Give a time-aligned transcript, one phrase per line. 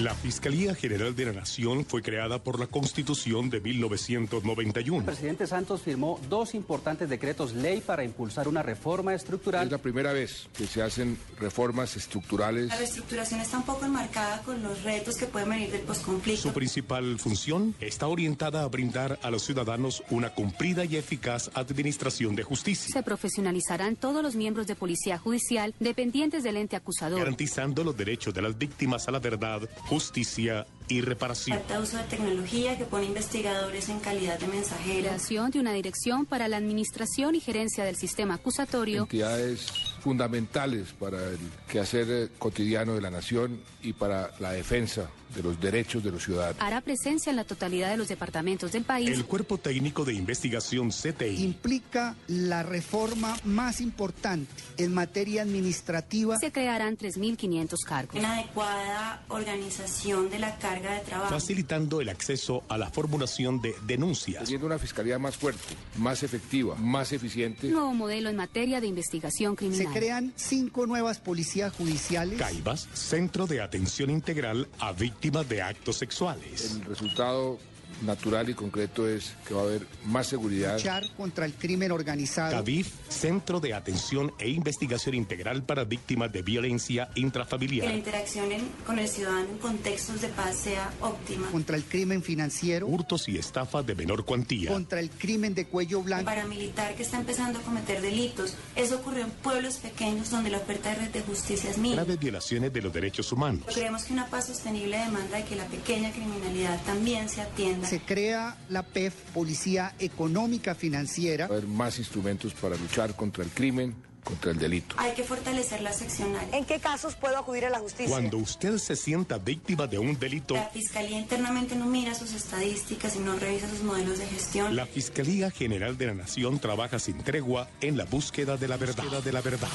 [0.00, 5.00] La Fiscalía General de la Nación fue creada por la Constitución de 1991.
[5.00, 9.66] El presidente Santos firmó dos importantes decretos ley para impulsar una reforma estructural.
[9.66, 12.68] Es la primera vez que se hacen reformas estructurales.
[12.68, 16.40] La reestructuración está un poco enmarcada con los retos que pueden venir del posconflicto.
[16.40, 22.34] Su principal función está orientada a brindar a los ciudadanos una cumplida y eficaz administración
[22.34, 22.90] de justicia.
[22.90, 27.18] Se profesionalizarán todos los miembros de Policía Judicial dependientes del ente acusador.
[27.18, 31.58] Garantizando los derechos de las víctimas a la verdad, justicia y reparación.
[31.58, 35.06] Falta uso de tecnología que pone investigadores en calidad de mensajeros.
[35.06, 39.02] Creación de una dirección para la administración y gerencia del sistema acusatorio.
[39.02, 39.66] Entidades
[40.00, 41.38] fundamentales para el
[41.68, 46.24] quehacer eh, cotidiano de la nación y para la defensa de los derechos de los
[46.24, 46.60] ciudadanos.
[46.60, 49.10] Hará presencia en la totalidad de los departamentos del país.
[49.10, 56.38] El Cuerpo Técnico de Investigación CTI implica la reforma más importante en materia administrativa.
[56.38, 58.16] Se crearán 3.500 cargos.
[58.16, 61.30] Una adecuada organización de la carga de trabajo.
[61.30, 64.44] Facilitando el acceso a la formulación de denuncias.
[64.44, 67.68] Teniendo una fiscalía más fuerte, más efectiva, más eficiente.
[67.68, 69.86] Nuevo modelo en materia de investigación criminal.
[69.86, 72.38] Se crean cinco nuevas policías judiciales.
[72.38, 76.72] CAIBAS, Centro de Atención Integral a Víctimas de Actos Sexuales.
[76.74, 77.58] El resultado
[78.02, 80.74] natural y concreto es que va a haber más seguridad.
[80.74, 82.52] Luchar contra el crimen organizado.
[82.52, 87.86] CAVIF, Centro de Atención e Investigación Integral para Víctimas de Violencia Intrafamiliar.
[87.86, 91.48] Que la interacción en, con el ciudadano en contextos de paz sea óptima.
[91.50, 92.86] Contra el crimen financiero.
[92.86, 94.70] Hurtos y estafas de menor cuantía.
[94.70, 96.24] Contra el crimen de cuello blanco.
[96.24, 98.54] Para militar que está empezando a cometer delitos.
[98.76, 102.02] Eso ocurrió en pueblos pequeños donde la oferta de red de justicia es mínima.
[102.02, 103.64] Graves violaciones de los derechos humanos.
[103.72, 107.88] Creemos que una paz sostenible demanda de que la pequeña criminalidad también se atienda.
[107.92, 111.44] Se crea la PEF, Policía Económica Financiera.
[111.44, 113.94] Haber más instrumentos para luchar contra el crimen,
[114.24, 114.96] contra el delito.
[114.98, 116.42] Hay que fortalecer la seccional.
[116.54, 118.08] ¿En qué casos puedo acudir a la justicia?
[118.08, 123.14] Cuando usted se sienta víctima de un delito, la Fiscalía internamente no mira sus estadísticas
[123.16, 124.74] y no revisa sus modelos de gestión.
[124.74, 129.22] La Fiscalía General de la Nación trabaja sin tregua en la búsqueda de la verdad.
[129.22, 129.68] De la verdad.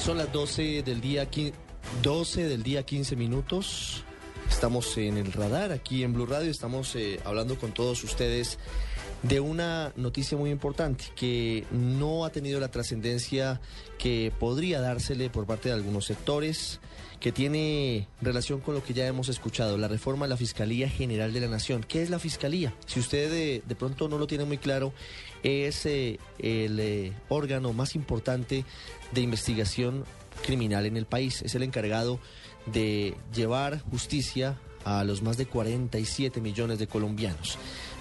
[0.00, 1.30] Son las 12 del día
[2.02, 4.04] 12 del día 15 minutos.
[4.48, 6.50] Estamos en el radar aquí en Blue Radio.
[6.50, 8.58] Estamos eh, hablando con todos ustedes
[9.22, 13.60] de una noticia muy importante que no ha tenido la trascendencia
[13.98, 16.80] que podría dársele por parte de algunos sectores,
[17.20, 21.32] que tiene relación con lo que ya hemos escuchado, la reforma de la Fiscalía General
[21.32, 21.84] de la Nación.
[21.86, 22.74] ¿Qué es la Fiscalía?
[22.86, 24.92] Si usted de, de pronto no lo tiene muy claro,
[25.44, 28.64] es eh, el eh, órgano más importante
[29.12, 30.04] de investigación
[30.44, 31.42] criminal en el país.
[31.42, 32.18] Es el encargado
[32.66, 37.58] de llevar justicia a los más de 47 millones de colombianos.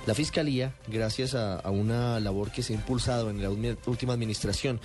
[0.08, 4.80] La Fiscalía, gracias a, una labor que se ha impulsado en la última administración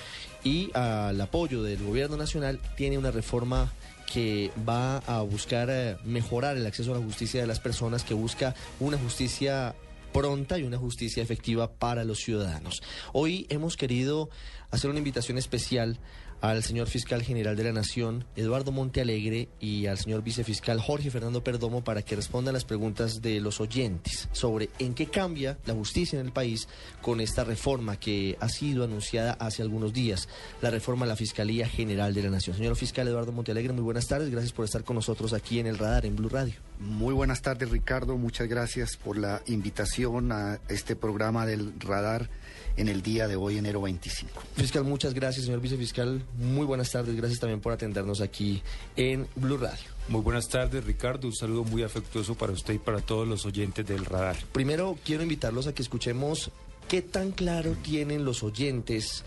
[0.44, 3.72] y al apoyo del gobierno nacional, tiene una reforma
[4.12, 8.14] que va a buscar eh, mejorar el acceso a la justicia de las personas, que
[8.14, 9.74] busca una justicia
[10.12, 12.82] pronta y una justicia efectiva para los ciudadanos.
[13.12, 14.30] Hoy hemos querido
[14.70, 15.98] hacer una invitación especial
[16.40, 21.42] al señor fiscal general de la Nación, Eduardo Montealegre, y al señor vicefiscal Jorge Fernando
[21.42, 26.18] Perdomo para que respondan las preguntas de los oyentes sobre en qué cambia la justicia
[26.18, 26.68] en el país
[27.02, 30.28] con esta reforma que ha sido anunciada hace algunos días,
[30.62, 32.56] la reforma a la Fiscalía General de la Nación.
[32.56, 35.78] Señor fiscal Eduardo Montealegre, muy buenas tardes, gracias por estar con nosotros aquí en el
[35.78, 36.54] radar, en Blue Radio.
[36.78, 42.28] Muy buenas tardes, Ricardo, muchas gracias por la invitación a este programa del radar
[42.76, 44.42] en el día de hoy, enero 25.
[44.56, 46.22] Fiscal, muchas gracias, señor vicefiscal.
[46.38, 48.62] Muy buenas tardes, gracias también por atendernos aquí
[48.96, 49.84] en Blue Radio.
[50.08, 51.26] Muy buenas tardes, Ricardo.
[51.26, 54.36] Un saludo muy afectuoso para usted y para todos los oyentes del radar.
[54.52, 56.50] Primero, quiero invitarlos a que escuchemos
[56.88, 59.24] qué tan claro tienen los oyentes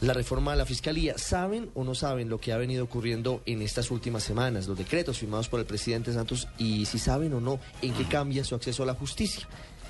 [0.00, 1.18] la reforma de la Fiscalía.
[1.18, 4.66] ¿Saben o no saben lo que ha venido ocurriendo en estas últimas semanas?
[4.66, 8.44] Los decretos firmados por el presidente Santos y si saben o no en qué cambia
[8.44, 9.48] su acceso a la justicia.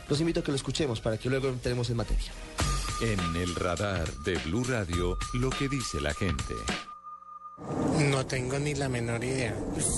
[0.08, 2.32] Los invito a que lo escuchemos para que luego entremos en materia.
[3.00, 6.54] En el radar de Blue Radio, lo que dice la gente.
[8.10, 9.54] No tengo ni la menor idea.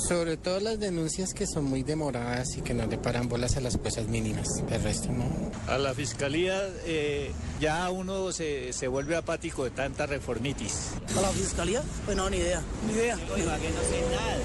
[0.06, 3.61] Sobre todo las denuncias que son muy demoradas y que no le paran bolas a
[3.61, 4.47] las cosas mínimas.
[4.70, 5.25] El resto no.
[5.67, 10.91] A la fiscalía eh, ya uno se, se, vuelve apático de tanta reformitis.
[11.17, 11.82] ¿A la fiscalía?
[12.05, 12.62] Pues no, ni idea.
[12.87, 13.17] Ni idea.
[13.17, 14.37] No, que no sé nada.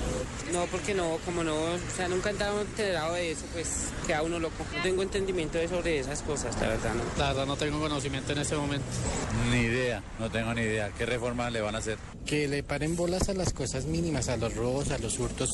[0.52, 4.22] No, porque no, como no, o sea, nunca he estado enterado de eso, pues queda
[4.22, 4.66] uno loco.
[4.76, 7.04] No tengo entendimiento de sobre esas cosas, la verdad, ¿no?
[7.18, 8.86] La verdad no tengo conocimiento en ese momento.
[9.52, 10.92] Ni idea, no tengo ni idea.
[10.98, 11.98] ¿Qué reforma le van a hacer?
[12.26, 15.50] Que le paren bolas a las cosas mínimas, a los robos, a los hurtos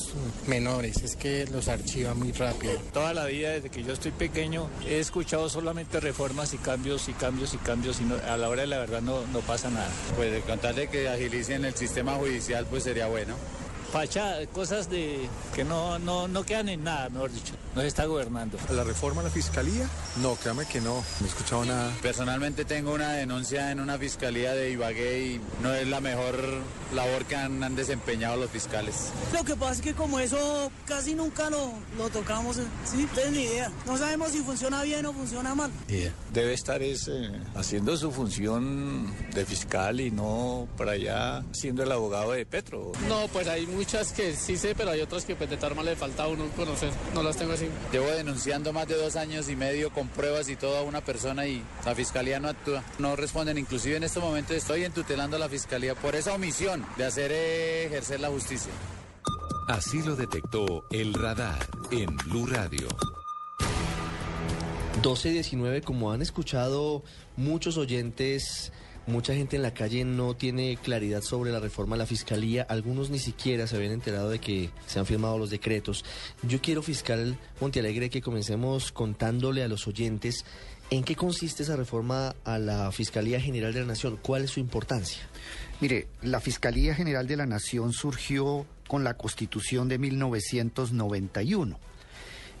[0.46, 1.02] menores.
[1.02, 2.74] Es que los archiva muy rápido.
[2.92, 7.12] Toda la vida, desde que yo estoy pequeño, he escuchado solamente reformas y cambios y
[7.12, 9.90] cambios y cambios y no, a la hora de la verdad no, no pasa nada.
[10.16, 13.34] Pues contarle que agilicen el sistema judicial, pues sería bueno
[13.92, 17.54] facha, cosas de que no, no, no quedan en nada, mejor dicho.
[17.74, 18.58] No se está gobernando.
[18.70, 19.88] ¿La reforma a la fiscalía?
[20.20, 21.90] No, créame que no, no he escuchado nada.
[22.02, 26.36] Personalmente tengo una denuncia en una fiscalía de Ibagué y no es la mejor
[26.94, 29.10] labor que han, han desempeñado los fiscales.
[29.32, 33.42] Lo que pasa es que como eso casi nunca lo, lo tocamos, sí, no ni
[33.42, 33.70] idea.
[33.86, 35.70] No sabemos si funciona bien o funciona mal.
[35.88, 36.12] Yeah.
[36.32, 41.92] Debe estar es, eh, haciendo su función de fiscal y no para allá siendo el
[41.92, 42.92] abogado de Petro.
[43.08, 45.96] No, pues hay muchas que sí sé, pero hay otras que pues de tal le
[45.96, 46.92] falta a uno conocer.
[47.14, 47.68] No las tengo así.
[47.90, 51.48] Llevo denunciando más de dos años y medio con pruebas y todo a una persona
[51.48, 52.84] y la fiscalía no actúa.
[53.00, 53.58] No responden.
[53.58, 57.86] Inclusive en este momento estoy entutelando a la fiscalía por esa omisión de hacer eh,
[57.86, 58.70] ejercer la justicia.
[59.66, 62.86] Así lo detectó el radar en Blue Radio.
[65.02, 67.02] 12-19, como han escuchado
[67.36, 68.72] muchos oyentes,
[69.06, 73.10] mucha gente en la calle no tiene claridad sobre la reforma a la fiscalía, algunos
[73.10, 76.04] ni siquiera se habían enterado de que se han firmado los decretos.
[76.42, 80.44] Yo quiero, fiscal Montealegre, que comencemos contándole a los oyentes
[80.90, 84.60] en qué consiste esa reforma a la Fiscalía General de la Nación, cuál es su
[84.60, 85.22] importancia.
[85.80, 91.78] Mire, la Fiscalía General de la Nación surgió con la Constitución de 1991.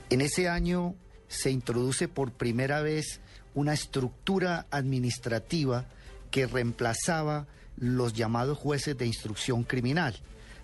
[0.08, 0.94] En ese año
[1.28, 3.20] se introduce por primera vez
[3.54, 5.86] una estructura administrativa
[6.32, 7.46] que reemplazaba
[7.76, 10.16] los llamados jueces de instrucción criminal.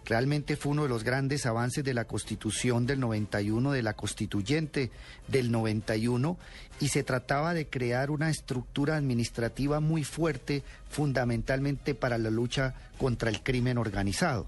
[0.04, 4.90] Realmente fue uno de los grandes avances de la Constitución del 91, de la Constituyente
[5.28, 6.38] del 91,
[6.80, 13.28] y se trataba de crear una estructura administrativa muy fuerte, fundamentalmente para la lucha contra
[13.28, 14.46] el crimen organizado.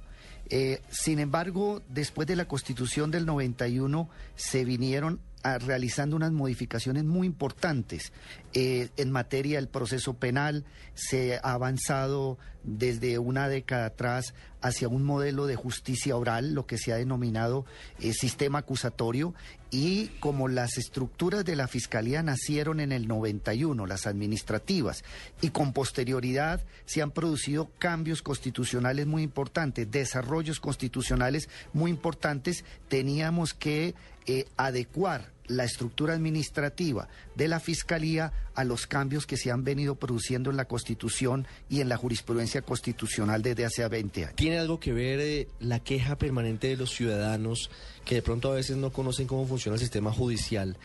[0.48, 7.26] Eh, sin embargo, después de la Constitución del 91 se vinieron realizando unas modificaciones muy
[7.26, 8.12] importantes
[8.52, 10.64] eh, en materia del proceso penal.
[10.94, 16.76] Se ha avanzado desde una década atrás hacia un modelo de justicia oral, lo que
[16.76, 17.64] se ha denominado
[18.00, 19.34] eh, sistema acusatorio,
[19.70, 25.04] y como las estructuras de la Fiscalía nacieron en el 91, las administrativas,
[25.40, 33.54] y con posterioridad se han producido cambios constitucionales muy importantes, desarrollos constitucionales muy importantes, teníamos
[33.54, 33.94] que
[34.30, 39.96] eh, adecuar la estructura administrativa de la Fiscalía a los cambios que se han venido
[39.96, 44.36] produciendo en la Constitución y en la jurisprudencia constitucional desde hace 20 años.
[44.36, 47.70] ¿Tiene algo que ver eh, la queja permanente de los ciudadanos
[48.04, 50.76] que de pronto a veces no conocen cómo funciona el sistema judicial?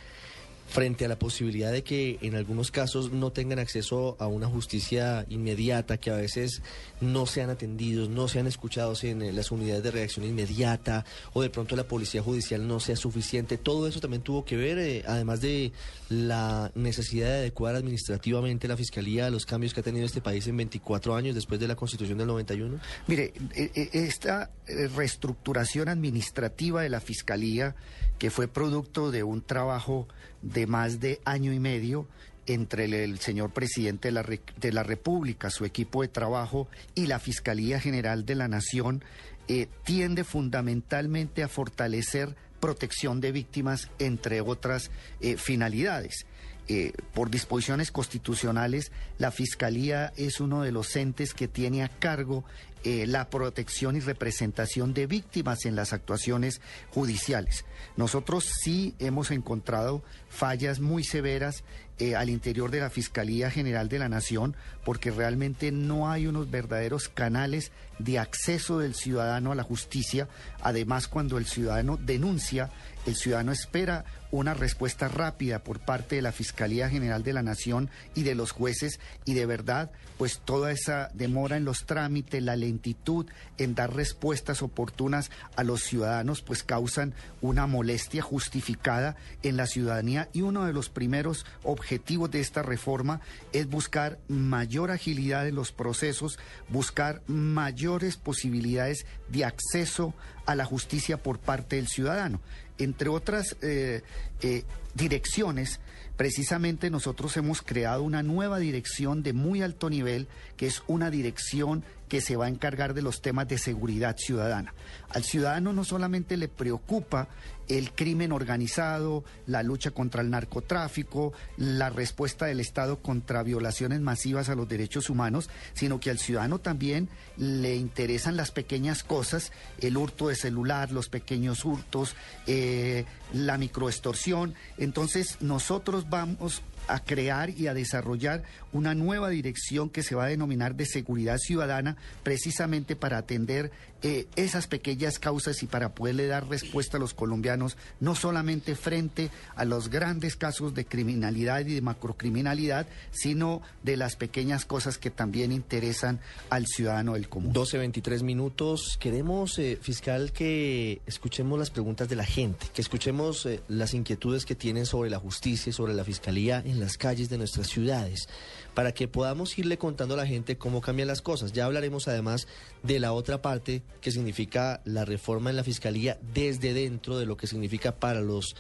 [0.67, 5.25] Frente a la posibilidad de que en algunos casos no tengan acceso a una justicia
[5.30, 6.61] inmediata, que a veces
[7.01, 11.49] no sean atendidos, no sean escuchados en eh, las unidades de reacción inmediata, o de
[11.49, 13.57] pronto la policía judicial no sea suficiente.
[13.57, 15.71] Todo eso también tuvo que ver, eh, además de
[16.09, 20.47] la necesidad de adecuar administrativamente la Fiscalía a los cambios que ha tenido este país
[20.47, 22.80] en 24 años después de la Constitución del 91.
[23.07, 24.51] Mire, eh, esta
[24.95, 27.75] reestructuración administrativa de la Fiscalía,
[28.19, 30.07] que fue producto de un trabajo
[30.42, 32.07] de más de año y medio
[32.48, 37.19] entre el, señor presidente de la, de la, República, su equipo de trabajo y la
[37.19, 39.04] Fiscalía General de la Nación,
[39.48, 44.90] eh, tiende fundamentalmente a fortalecer protección de víctimas, entre otras
[45.22, 46.26] eh, finalidades.
[46.68, 52.44] Eh, por disposiciones constitucionales, la Fiscalía es uno de los entes que tiene a cargo
[52.85, 56.61] eh, la protección y representación de víctimas en las actuaciones
[56.92, 57.65] judiciales.
[57.97, 61.63] Nosotros sí hemos encontrado fallas muy severas
[61.97, 66.51] eh, al interior de la Fiscalía General de la Nación porque realmente no hay unos
[66.51, 70.27] verdaderos canales de acceso del ciudadano a la justicia.
[70.61, 72.69] Además, cuando el ciudadano denuncia,
[73.06, 77.90] El ciudadano espera una respuesta rápida por parte de la Fiscalía General de la Nación
[78.16, 82.56] y de los jueces y de verdad, pues toda esa demora en los trámites, la
[82.56, 89.68] lentitud en dar respuestas oportunas a los ciudadanos, pues causan una molestia justificada en la
[89.68, 93.21] ciudadanía y uno de los primeros objetivos de esta reforma
[93.54, 100.14] es buscar mayor agilidad en los procesos, buscar mayores posibilidades de acceso
[100.45, 102.40] a la justicia por parte del ciudadano.
[102.78, 104.02] Entre otras eh,
[104.42, 104.64] eh,
[104.95, 105.80] direcciones,
[106.18, 111.83] precisamente nosotros hemos creado una nueva dirección de muy alto nivel, que es una dirección
[112.07, 114.73] que se va a encargar de los temas de seguridad ciudadana.
[115.09, 117.28] Al ciudadano no solamente le preocupa
[117.68, 124.49] el crimen organizado, la lucha contra el narcotráfico, la respuesta del Estado contra violaciones masivas
[124.49, 129.97] a los derechos humanos, sino que al ciudadano también le interesan las pequeñas cosas, el
[129.97, 134.56] hurto de celular, los pequeños hurtos, eh, la microextorsión.
[134.77, 140.30] Entonces nosotros vamos a crear y a desarrollar una nueva dirección que se va a
[140.30, 143.71] denominar de seguridad ciudadana, precisamente para atender
[144.07, 149.31] eh, esas pequeñas causas y para poderle dar respuesta a los colombianos, no solamente frente
[149.56, 155.09] a los grandes casos de criminalidad y de macrocriminalidad, sino de las pequeñas cosas que
[155.09, 156.19] también interesan
[156.51, 157.51] al ciudadano del común.
[157.51, 158.97] 12, 23 minutos.
[158.99, 164.45] Queremos, eh, fiscal, que escuchemos las preguntas de la gente, que escuchemos eh, las inquietudes
[164.45, 168.27] que tienen sobre la justicia y sobre la fiscalía las calles de nuestras ciudades
[168.73, 171.53] para que podamos irle contando a la gente cómo cambian las cosas.
[171.53, 172.47] Ya hablaremos además
[172.83, 177.37] de la otra parte que significa la reforma en la Fiscalía desde dentro de lo
[177.37, 178.55] que significa para los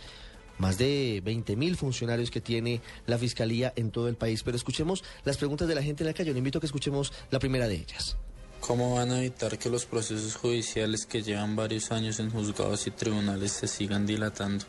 [0.57, 4.41] más de 20 mil funcionarios que tiene la Fiscalía en todo el país.
[4.43, 6.31] Pero escuchemos las preguntas de la gente en la calle.
[6.31, 8.17] Le invito a que escuchemos la primera de ellas.
[8.61, 12.91] ¿Cómo van a evitar que los procesos judiciales que llevan varios años en juzgados y
[12.91, 14.65] tribunales se sigan dilatando?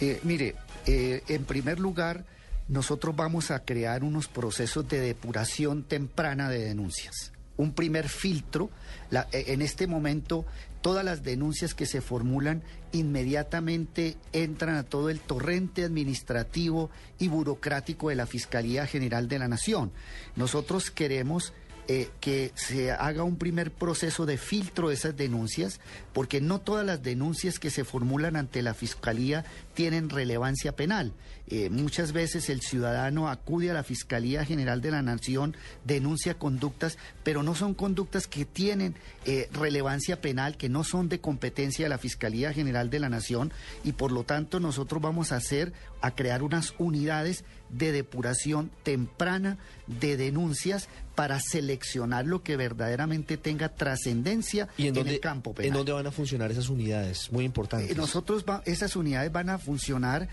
[0.00, 0.54] Eh, mire,
[0.86, 2.24] eh, en primer lugar,
[2.68, 7.32] nosotros vamos a crear unos procesos de depuración temprana de denuncias.
[7.56, 8.70] Un primer filtro,
[9.10, 10.44] eh, en este momento
[10.82, 18.10] todas las denuncias que se formulan inmediatamente entran a todo el torrente administrativo y burocrático
[18.10, 19.90] de la Fiscalía General de la Nación.
[20.36, 21.52] Nosotros queremos
[21.88, 25.80] eh, que se haga un primer proceso de filtro de esas denuncias,
[26.12, 31.12] porque no todas las denuncias que se formulan ante la Fiscalía tienen relevancia penal.
[31.48, 36.98] Eh, muchas veces el ciudadano acude a la Fiscalía General de la Nación, denuncia conductas,
[37.22, 41.88] pero no son conductas que tienen eh, relevancia penal, que no son de competencia de
[41.90, 43.52] la Fiscalía General de la Nación,
[43.84, 49.58] y por lo tanto nosotros vamos a hacer, a crear unas unidades de depuración temprana
[49.86, 55.68] de denuncias para seleccionar lo que verdaderamente tenga trascendencia en, el campo penal.
[55.68, 57.32] ¿En dónde van a funcionar esas unidades?
[57.32, 57.90] Muy importantes.
[57.90, 60.28] Eh, nosotros, esas unidades van a funcionar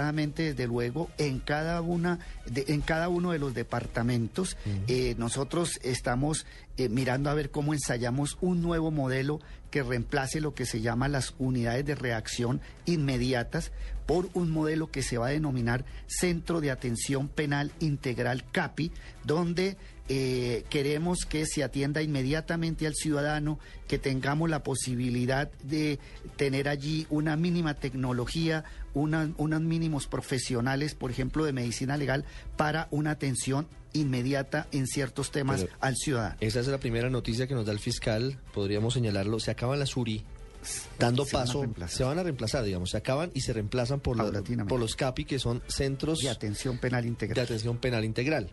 [0.00, 2.18] desde luego, en cada, una,
[2.54, 4.56] en cada uno de los departamentos.
[4.88, 9.40] Eh, nosotros estamos eh, mirando a ver cómo ensayamos un nuevo modelo
[9.70, 13.72] que reemplace lo que se llama las unidades de reacción inmediatas
[14.06, 18.90] por un modelo que se va a denominar Centro de Atención Penal Integral CAPI,
[19.24, 19.76] donde
[20.12, 26.00] eh, queremos que se atienda inmediatamente al ciudadano, que tengamos la posibilidad de
[26.34, 32.24] tener allí una mínima tecnología, unos mínimos profesionales, por ejemplo, de medicina legal,
[32.56, 36.34] para una atención inmediata en ciertos temas al ciudadano.
[36.40, 39.86] Esa es la primera noticia que nos da el fiscal, podríamos señalarlo, se acaba la
[39.86, 40.24] SURI
[40.98, 44.16] dando paso, se van a reemplazar, digamos, se acaban y se reemplazan por,
[44.66, 47.36] por los CAPI, que son centros de atención penal integral.
[47.36, 48.50] De atención penal integral.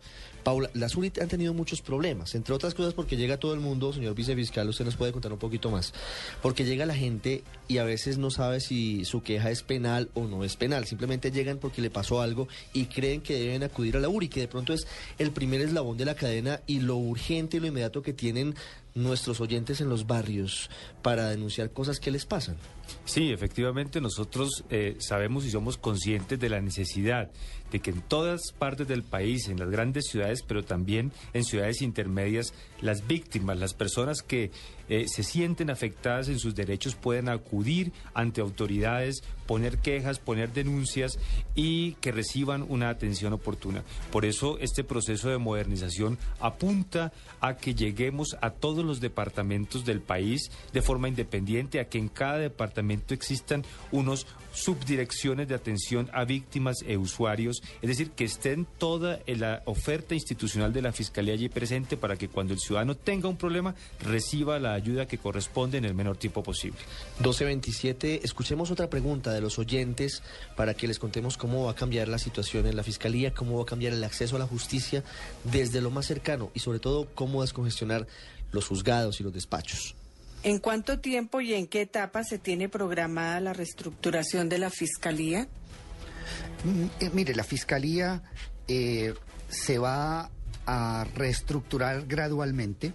[0.47, 3.91] Paula, las UNIT han tenido muchos problemas, entre otras cosas porque llega todo el mundo,
[3.91, 5.93] señor vicefiscal, usted nos puede contar un poquito más,
[6.41, 10.25] porque llega la gente y a veces no sabe si su queja es penal o
[10.25, 13.99] no es penal, simplemente llegan porque le pasó algo y creen que deben acudir a
[13.99, 14.87] la URI, que de pronto es
[15.17, 18.55] el primer eslabón de la cadena y lo urgente y lo inmediato que tienen
[18.97, 20.69] nuestros oyentes en los barrios
[21.01, 22.57] para denunciar cosas que les pasan.
[23.05, 27.29] Sí, efectivamente nosotros eh, sabemos y somos conscientes de la necesidad
[27.71, 31.81] de que en todas partes del país, en las grandes ciudades, pero también en ciudades
[31.81, 34.51] intermedias, las víctimas, las personas que
[34.89, 41.17] eh, se sienten afectadas en sus derechos pueden acudir ante autoridades poner quejas, poner denuncias
[41.55, 43.83] y que reciban una atención oportuna.
[44.11, 50.01] Por eso este proceso de modernización apunta a que lleguemos a todos los departamentos del
[50.01, 54.27] país de forma independiente, a que en cada departamento existan unos
[54.57, 60.73] subdirecciones de atención a víctimas e usuarios, es decir, que estén toda la oferta institucional
[60.73, 64.73] de la Fiscalía allí presente para que cuando el ciudadano tenga un problema reciba la
[64.73, 66.79] ayuda que corresponde en el menor tiempo posible.
[67.19, 70.23] 1227, escuchemos otra pregunta de los oyentes
[70.55, 73.63] para que les contemos cómo va a cambiar la situación en la Fiscalía, cómo va
[73.63, 75.03] a cambiar el acceso a la justicia
[75.43, 78.07] desde lo más cercano y sobre todo cómo descongestionar
[78.51, 79.95] los juzgados y los despachos.
[80.47, 85.49] ¿En cuánto tiempo y en qué etapa se tiene programada la reestructuración de la Fiscalía?
[86.63, 88.23] Mm, eh, mire, la Fiscalía
[88.65, 89.13] eh,
[89.49, 90.31] se va
[90.65, 92.93] a reestructurar gradualmente.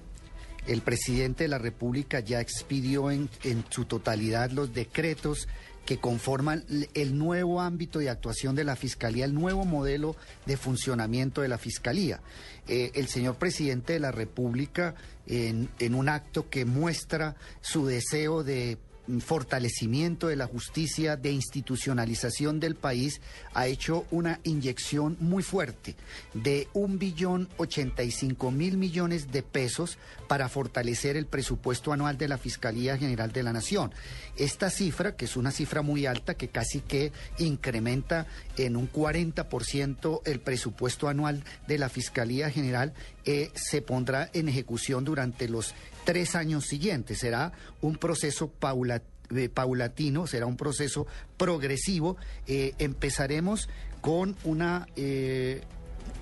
[0.66, 5.46] El presidente de la República ya expidió en, en su totalidad los decretos
[5.84, 11.42] que conforman el nuevo ámbito de actuación de la Fiscalía, el nuevo modelo de funcionamiento
[11.42, 12.20] de la Fiscalía.
[12.68, 14.94] Eh, el señor presidente de la República,
[15.26, 18.78] en, en un acto que muestra su deseo de
[19.20, 23.20] fortalecimiento de la justicia, de institucionalización del país,
[23.52, 25.96] ha hecho una inyección muy fuerte
[26.34, 32.16] de un billón ochenta y cinco mil millones de pesos para fortalecer el presupuesto anual
[32.16, 33.92] de la Fiscalía General de la Nación.
[34.36, 40.20] Esta cifra, que es una cifra muy alta, que casi que incrementa en un 40%
[40.24, 42.94] el presupuesto anual de la Fiscalía General,
[43.24, 47.18] eh, se pondrá en ejecución durante los tres años siguientes.
[47.18, 48.52] Será un proceso
[49.30, 51.06] eh, paulatino, será un proceso
[51.36, 52.16] progresivo.
[52.46, 53.68] Eh, empezaremos
[54.00, 54.86] con una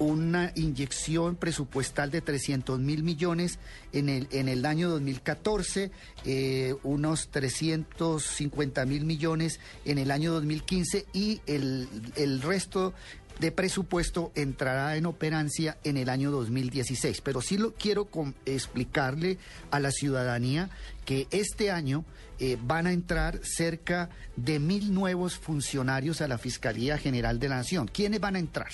[0.00, 3.58] una inyección presupuestal de 300 mil millones
[3.92, 5.90] en el, en el año 2014,
[6.24, 12.94] eh, unos 350 mil millones en el año 2015 y el, el resto
[13.40, 17.22] de presupuesto entrará en operancia en el año 2016.
[17.22, 18.08] Pero sí lo quiero
[18.44, 19.38] explicarle
[19.70, 20.68] a la ciudadanía
[21.06, 22.04] que este año
[22.38, 27.56] eh, van a entrar cerca de mil nuevos funcionarios a la Fiscalía General de la
[27.56, 27.88] Nación.
[27.88, 28.68] ¿Quiénes van a entrar?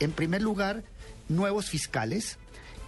[0.00, 0.82] En primer lugar,
[1.28, 2.38] nuevos fiscales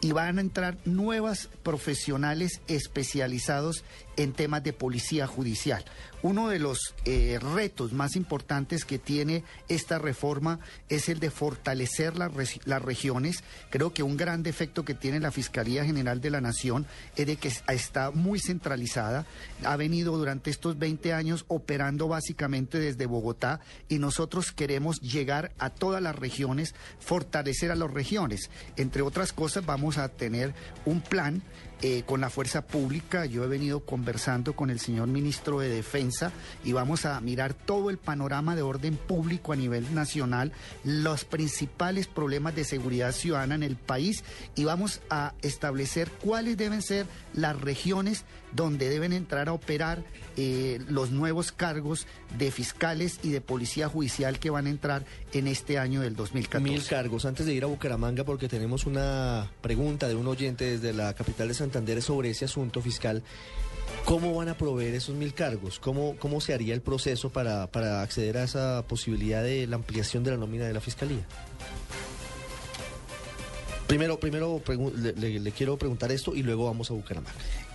[0.01, 3.85] y van a entrar nuevas profesionales especializados
[4.19, 5.85] en temas de policía judicial.
[6.21, 10.59] Uno de los eh, retos más importantes que tiene esta reforma
[10.89, 13.45] es el de fortalecer las regiones.
[13.71, 17.37] Creo que un gran defecto que tiene la Fiscalía General de la Nación es de
[17.37, 19.27] que está muy centralizada.
[19.65, 25.71] Ha venido durante estos 20 años operando básicamente desde Bogotá y nosotros queremos llegar a
[25.71, 28.51] todas las regiones, fortalecer a las regiones.
[28.77, 30.53] Entre otras cosas, vamos a tener
[30.85, 31.45] un plan
[31.83, 33.25] eh, con la fuerza pública.
[33.27, 36.33] Yo he venido conversando con el señor ministro de Defensa
[36.65, 40.53] y vamos a mirar todo el panorama de orden público a nivel nacional,
[40.85, 46.83] los principales problemas de seguridad ciudadana en el país y vamos a establecer cuáles deben
[46.83, 50.03] ser las regiones donde deben entrar a operar
[50.37, 52.07] eh, los nuevos cargos
[52.39, 56.71] de fiscales y de policía judicial que van a entrar en este año del 2014.
[56.71, 57.25] Mil cargos.
[57.25, 61.49] Antes de ir a Bucaramanga, porque tenemos una pregunta de un oyente desde la capital
[61.49, 63.23] de Santander sobre ese asunto fiscal.
[64.05, 65.79] ¿Cómo van a proveer esos mil cargos?
[65.79, 70.25] ¿Cómo, cómo se haría el proceso para, para acceder a esa posibilidad de la ampliación
[70.25, 71.27] de la nómina de la Fiscalía?
[73.89, 74.63] Primero, primero
[74.95, 77.33] le, quiero preguntar esto y luego vamos a Bucaramanga.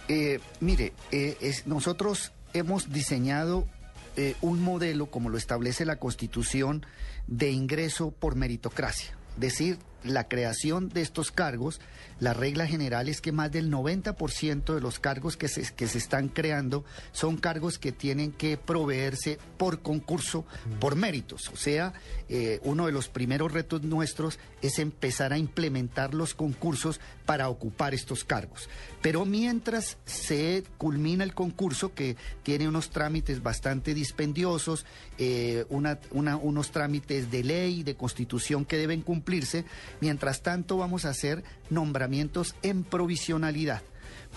[0.08, 3.68] Eh, mire, eh, nosotros hemos diseñado
[4.16, 6.86] eh, un modelo, como lo establece la Constitución,
[7.28, 9.18] de ingreso por meritocracia.
[9.38, 11.80] Decir, la creación de estos cargos,
[12.20, 15.98] la regla general es que más del 90% de los cargos que se, que se
[15.98, 20.46] están creando son cargos que tienen que proveerse por concurso,
[20.80, 21.50] por méritos.
[21.50, 21.94] O sea,
[22.30, 27.94] eh, uno de los primeros retos nuestros es empezar a implementar los concursos para ocupar
[27.94, 28.70] estos cargos.
[29.02, 34.86] Pero mientras se culmina el concurso, que tiene unos trámites bastante dispendiosos,
[35.18, 39.66] eh, unos trámites de ley, de constitución que deben cumplirse,
[40.02, 43.82] Mientras tanto, vamos a hacer nombramientos en provisionalidad.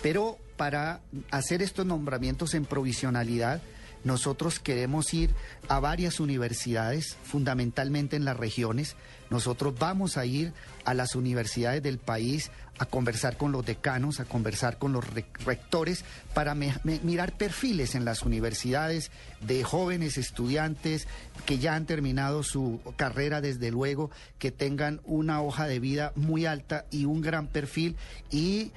[0.01, 3.61] Pero para hacer estos nombramientos en provisionalidad,
[4.03, 5.33] nosotros queremos ir
[5.67, 8.95] a varias universidades, fundamentalmente en las regiones.
[9.29, 10.53] Nosotros vamos a ir
[10.85, 15.03] a las universidades del país a conversar con los decanos, a conversar con los
[15.45, 21.07] rectores, para mirar perfiles en las universidades de jóvenes estudiantes
[21.45, 26.45] que ya han terminado su carrera, desde luego, que tengan una hoja de vida muy
[26.45, 27.95] alta y un gran perfil
[28.31, 28.71] y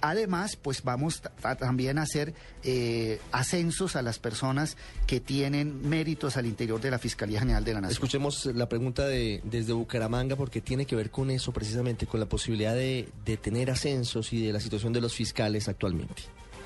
[0.00, 6.36] además, pues vamos a también a hacer eh, ascensos a las personas que tienen méritos
[6.36, 7.92] al interior de la Fiscalía General de la Nación.
[7.92, 12.26] Escuchemos la pregunta de, desde Bucaramanga porque tiene que ver con eso precisamente, con la
[12.26, 16.22] posibilidad de, de tener ascensos y de la situación de los fiscales actualmente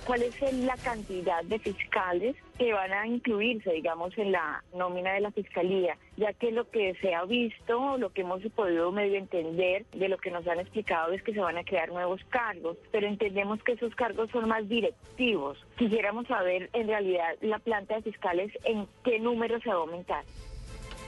[0.08, 5.20] cuál es la cantidad de fiscales que van a incluirse, digamos, en la nómina de
[5.20, 9.84] la fiscalía, ya que lo que se ha visto, lo que hemos podido medio entender
[9.92, 13.06] de lo que nos han explicado es que se van a crear nuevos cargos, pero
[13.06, 15.58] entendemos que esos cargos son más directivos.
[15.76, 20.24] Quisiéramos saber en realidad la planta de fiscales en qué número se va a aumentar.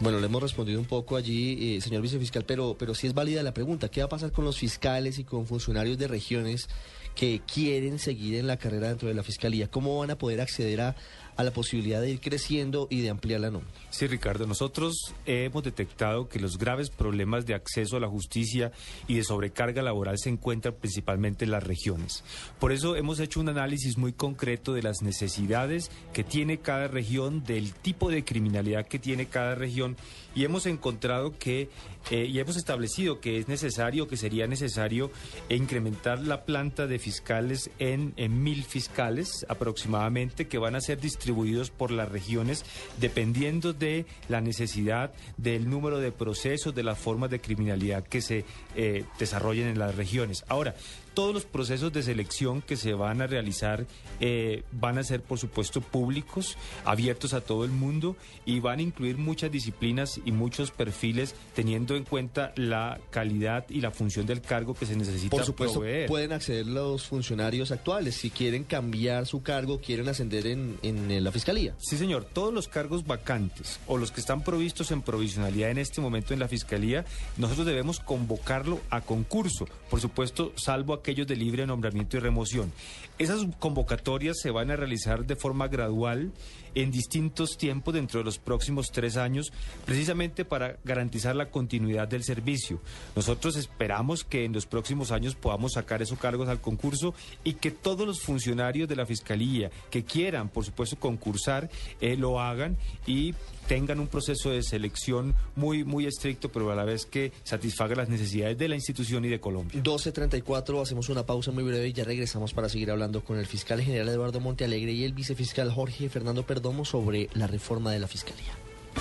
[0.01, 3.43] Bueno, le hemos respondido un poco allí, eh, señor vicefiscal, pero, pero sí es válida
[3.43, 3.91] la pregunta.
[3.91, 6.69] ¿Qué va a pasar con los fiscales y con funcionarios de regiones
[7.15, 9.69] que quieren seguir en la carrera dentro de la Fiscalía?
[9.69, 10.97] ¿Cómo van a poder acceder a,
[11.39, 13.71] la posibilidad de ir creciendo y de ampliar la nómina?
[13.89, 18.73] Sí, Ricardo, nosotros hemos detectado que los graves problemas de acceso a la justicia
[19.09, 22.25] y de sobrecarga laboral se encuentran principalmente en las regiones.
[22.59, 27.43] Por eso hemos hecho un análisis muy concreto de las necesidades que tiene cada región,
[27.43, 29.97] del tipo de criminalidad que tiene cada región
[30.35, 31.69] y hemos encontrado que
[32.11, 35.11] eh, y hemos establecido que es necesario, que sería necesario
[35.49, 41.91] incrementar la planta de fiscales en, mil fiscales aproximadamente que van a ser distribuidos por
[41.91, 42.65] las regiones
[42.99, 48.45] dependiendo de la necesidad del número de procesos, de las formas de criminalidad que se
[48.75, 50.45] eh, desarrollen en las regiones.
[50.49, 50.75] Ahora,
[51.15, 53.87] todos los procesos de selección que se van a realizar
[54.21, 58.83] eh, van a ser, por supuesto, públicos, abiertos a todo el mundo y van a
[58.83, 64.41] incluir muchas disciplinas y muchos perfiles teniendo en cuenta la calidad y la función del
[64.41, 69.43] cargo que se necesita Por supuesto, pueden acceder los funcionarios actuales si quieren cambiar su
[69.43, 71.75] cargo, quieren ascender en, en la fiscalía.
[71.79, 72.25] Sí, señor.
[72.25, 76.41] Todos los cargos vacantes o los que están provistos en provisionalidad en este momento en
[76.41, 77.05] la fiscalía,
[77.37, 79.67] nosotros debemos convocarlo a concurso.
[79.89, 82.73] Por supuesto, salvo aquellos de libre nombramiento y remoción.
[83.21, 86.33] Esas convocatorias se van a realizar de forma gradual
[86.75, 89.53] en distintos tiempos dentro de los próximos tres años,
[89.85, 92.81] precisamente para garantizar la continuidad del servicio.
[93.15, 97.13] Nosotros esperamos que en los próximos años podamos sacar esos cargos al concurso
[97.45, 101.69] y que todos los funcionarios de la Fiscalía que quieran, por supuesto, concursar,
[102.01, 103.35] eh, lo hagan y
[103.67, 108.09] tengan un proceso de selección muy, muy estricto, pero a la vez que satisfaga las
[108.09, 109.81] necesidades de la institución y de Colombia.
[109.83, 113.81] 12.34, hacemos una pausa muy breve y ya regresamos para seguir hablando con el fiscal
[113.83, 118.53] general Eduardo Montealegre y el vicefiscal Jorge Fernando Perdomo sobre la reforma de la fiscalía.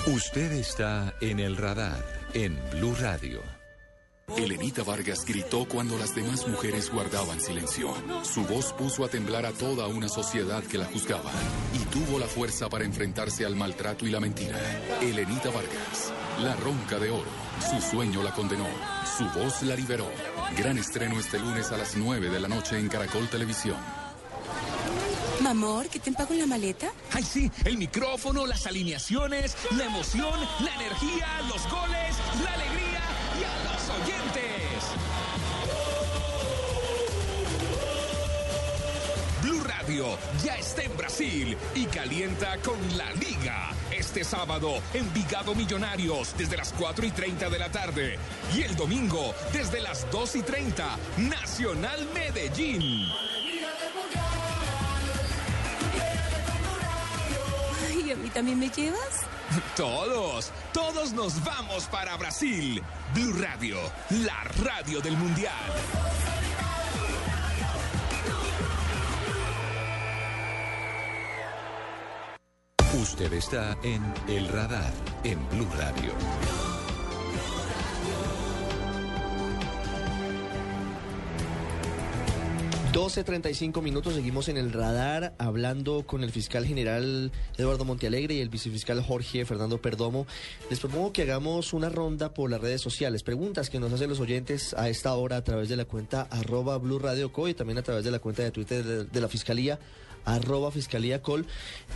[0.08, 3.42] Usted está en el radar en Blue Radio.
[4.38, 7.94] Elenita Vargas gritó cuando las demás mujeres guardaban silencio.
[8.24, 11.32] Su voz puso a temblar a toda una sociedad que la juzgaba
[11.74, 14.60] y tuvo la fuerza para enfrentarse al maltrato y la mentira.
[15.02, 17.49] Elenita Vargas, la ronca de oro.
[17.60, 18.68] Su sueño la condenó,
[19.18, 20.10] su voz la liberó.
[20.58, 23.78] Gran estreno este lunes a las 9 de la noche en Caracol Televisión.
[25.42, 26.92] Mamor, ¿qué te empago en la maleta?
[27.14, 33.02] Ay, sí, el micrófono, las alineaciones, la emoción, la energía, los goles, la alegría
[33.40, 34.84] y a los oyentes.
[39.44, 43.72] Blue Radio ya está en Brasil y calienta con la liga.
[44.10, 48.18] Este sábado, Envigado Millonarios desde las 4 y 30 de la tarde.
[48.56, 52.82] Y el domingo, desde las 2 y 30, Nacional Medellín.
[58.04, 59.28] ¿Y a mí también me llevas?
[59.78, 62.82] Todos, todos nos vamos para Brasil.
[63.14, 63.78] Blue Radio,
[64.10, 65.54] la radio del Mundial.
[73.10, 74.94] Usted está en El Radar,
[75.24, 76.14] en Blue Radio.
[82.94, 88.50] 12.35 minutos, seguimos en el radar hablando con el fiscal general Eduardo Montealegre y el
[88.50, 90.28] vicefiscal Jorge Fernando Perdomo.
[90.70, 93.24] Les propongo que hagamos una ronda por las redes sociales.
[93.24, 96.78] Preguntas que nos hacen los oyentes a esta hora a través de la cuenta arroba
[96.78, 99.80] Blue Radio y también a través de la cuenta de Twitter de, la Fiscalía
[100.26, 101.46] arroba Fiscalía Col.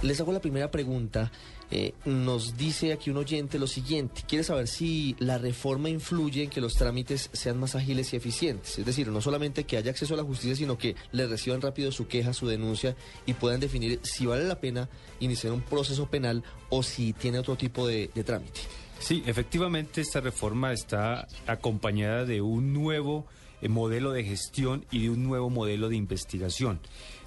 [0.01, 1.31] Les hago la primera pregunta
[1.75, 6.51] eh, nos dice aquí un oyente lo siguiente, quiere saber si la reforma influye en
[6.51, 10.13] que los trámites sean más ágiles y eficientes, es decir, no solamente que haya acceso
[10.13, 13.99] a la justicia, sino que le reciban rápido su queja, su denuncia y puedan definir
[14.03, 14.88] si vale la pena
[15.19, 18.62] iniciar un proceso penal o si tiene otro tipo de, trámite.
[18.99, 23.25] Sí, efectivamente esta reforma está acompañada de un nuevo
[23.63, 26.79] eh, modelo de gestión y de un nuevo modelo de investigación.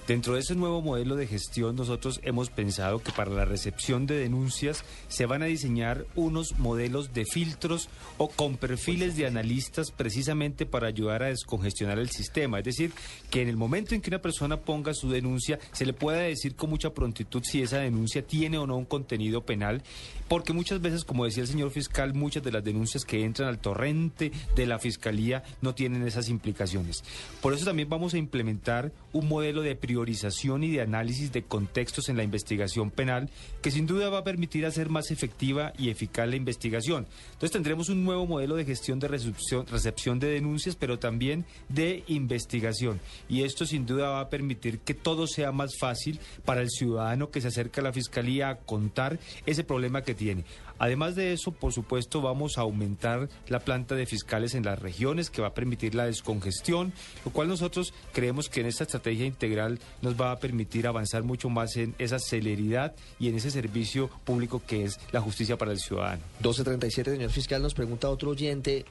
[0.07, 4.15] Dentro de ese nuevo modelo de gestión nosotros hemos pensado que para la recepción de
[4.15, 10.65] denuncias se van a diseñar unos modelos de filtros o con perfiles de analistas precisamente
[10.65, 12.61] para ayudar a descongestionar el sistema.
[12.61, 12.93] Es decir,
[13.31, 16.55] que en el momento en que una persona ponga su denuncia se le pueda decir
[16.55, 19.83] con mucha prontitud si esa denuncia tiene o no un contenido penal,
[20.29, 23.59] porque muchas veces, como decía el señor fiscal, muchas de las denuncias que entran al
[23.59, 27.03] torrente de la fiscalía no tienen esas implicaciones.
[27.43, 32.11] Por eso también vamos a implementar un modelo de priorización y de análisis de contextos
[32.11, 33.31] en la investigación penal
[33.63, 37.07] que sin duda va a permitir hacer más efectiva y eficaz la investigación.
[37.29, 42.05] Entonces tendremos un nuevo modelo de gestión de recepción, recepción de denuncias, pero también de
[42.09, 43.01] investigación.
[43.27, 47.31] Y esto sin duda va a permitir que todo sea más fácil para el ciudadano
[47.31, 50.45] que se acerca a la fiscalía a contar ese problema que tiene.
[50.79, 55.31] Además de eso, por supuesto, vamos a aumentar la planta de fiscales en las regiones,
[55.31, 56.93] que va a permitir la descongestión,
[57.25, 61.49] lo cual nosotros creemos que en esta estrategia integral nos va a permitir avanzar mucho
[61.49, 65.79] más en esa celeridad y en ese servicio público que es la justicia para el
[65.79, 66.23] ciudadano.
[66.39, 68.85] 1237, señor fiscal, nos pregunta otro oyente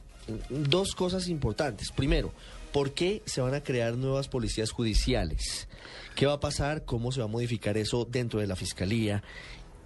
[0.50, 1.92] dos cosas importantes.
[1.92, 2.32] Primero,
[2.72, 5.68] ¿por qué se van a crear nuevas policías judiciales?
[6.16, 6.86] ¿Qué va a pasar?
[6.86, 9.24] ¿Cómo se va a modificar eso dentro de la fiscalía?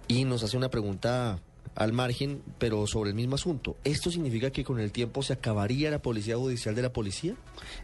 [0.08, 1.40] Y nos hace una pregunta
[1.74, 3.76] al margen, pero sobre el mismo asunto.
[3.84, 7.34] ¿Esto significa que con el tiempo se acabaría la policía judicial de la policía?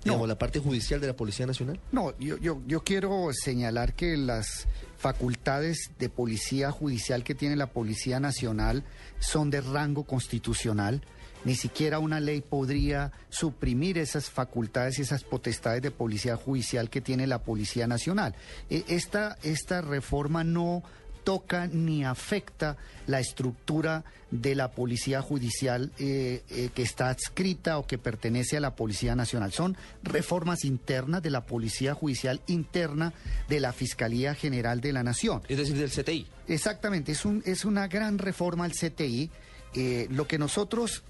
[0.04, 0.26] No.
[0.26, 1.80] la parte judicial de la Policía Nacional.
[1.92, 4.66] No, yo, yo, yo quiero señalar que las
[4.98, 8.84] facultades de policía judicial que tiene la Policía Nacional
[9.18, 11.02] son de rango constitucional.
[11.44, 17.00] Ni siquiera una ley podría suprimir esas facultades y esas potestades de policía judicial que
[17.00, 18.34] tiene la Policía Nacional.
[18.68, 20.82] E, esta, esta reforma no
[21.26, 22.76] toca ni afecta
[23.08, 28.60] la estructura de la Policía Judicial eh, eh, que está adscrita o que pertenece a
[28.60, 29.52] la Policía Nacional.
[29.52, 33.12] Son reformas internas de la Policía Judicial interna
[33.48, 35.42] de la Fiscalía General de la Nación.
[35.48, 36.28] Es decir, del CTI.
[36.46, 39.28] Exactamente, es, un, es una gran reforma al CTI.
[39.74, 41.02] Eh, lo que nosotros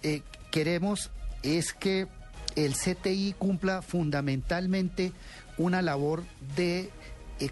[0.51, 1.11] queremos
[1.43, 2.07] es que
[2.55, 5.13] el CTI cumpla fundamentalmente
[5.59, 6.23] una labor
[6.57, 6.91] de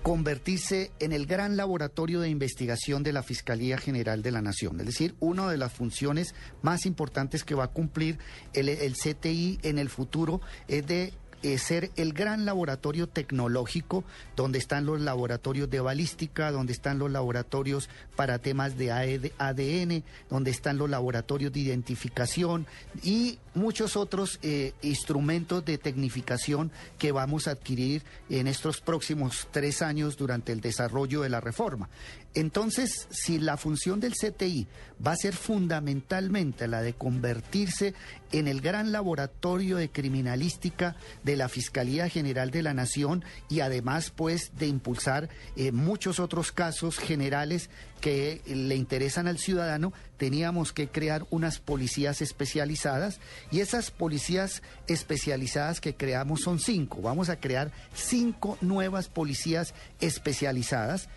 [0.02, 4.80] convertirse en el gran laboratorio de investigación de la Fiscalía General de la Nación.
[4.80, 8.18] Es decir, una de las funciones más importantes que va a cumplir
[8.54, 11.12] el, el CTI en el futuro es de
[11.58, 14.04] ser el gran laboratorio tecnológico
[14.36, 20.02] donde están los laboratorios de balística, donde están los laboratorios para temas de ADN, e
[20.30, 22.66] donde están los laboratorios de identificación
[23.02, 29.82] y muchos otros eh, instrumentos de tecnificación que vamos a adquirir en estos próximos tres
[29.82, 31.88] años durante el desarrollo de la reforma.
[32.34, 34.66] Entonces, si la función del CTI
[35.04, 37.94] va a ser fundamentalmente la de convertirse
[38.32, 44.10] en el gran laboratorio de criminalística de la Fiscalía General de la Nación y además
[44.10, 47.70] pues de impulsar eh, muchos otros casos generales
[48.00, 53.20] que le interesan al ciudadano, teníamos que crear unas policías especializadas
[53.50, 57.00] y esas policías especializadas que creamos son cinco.
[57.00, 61.08] Vamos a crear cinco nuevas policías especializadas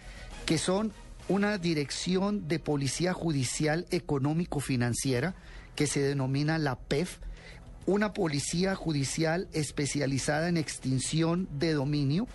[0.45, 0.93] que son
[1.29, 5.35] una dirección de policía judicial económico-financiera
[5.75, 7.17] que se denomina la PEF,
[7.85, 12.27] una policía judicial especializada en extinción de dominio,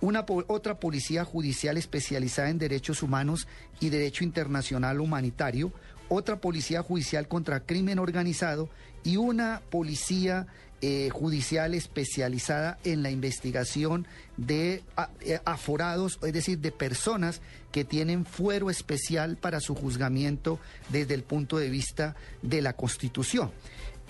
[0.00, 3.46] una otra policía judicial especializada en derechos humanos
[3.80, 5.72] y derecho internacional humanitario,
[6.12, 8.68] otra policía judicial contra crimen organizado
[9.02, 10.46] y una policía
[10.84, 14.82] eh, judicial especializada en la investigación de
[15.20, 20.58] eh, aforados, es decir, de personas que tienen fuero especial para su juzgamiento
[20.90, 23.50] desde el punto de vista de la Constitución.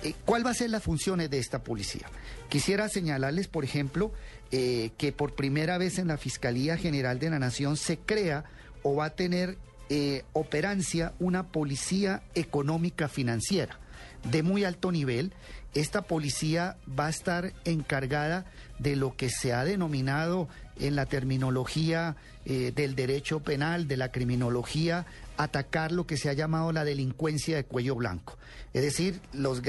[0.03, 2.09] Eh, ¿Cuál va a ser las funciones de esta policía?
[2.49, 4.13] Quisiera señalarles, por ejemplo,
[4.51, 8.45] que por primera vez en la Fiscalía General de la Nación se crea
[8.83, 9.57] o va a tener
[10.33, 13.79] operancia una policía económica financiera
[14.25, 15.33] de muy alto nivel
[15.75, 18.45] esta policía va a estar encargada
[18.79, 24.13] de lo que se ha denominado en la terminología eh, del derecho penal, de la
[24.13, 25.07] criminología,
[25.39, 28.37] atacar lo que se ha llamado la delincuencia de cuello blanco.
[28.75, 29.63] Es decir, los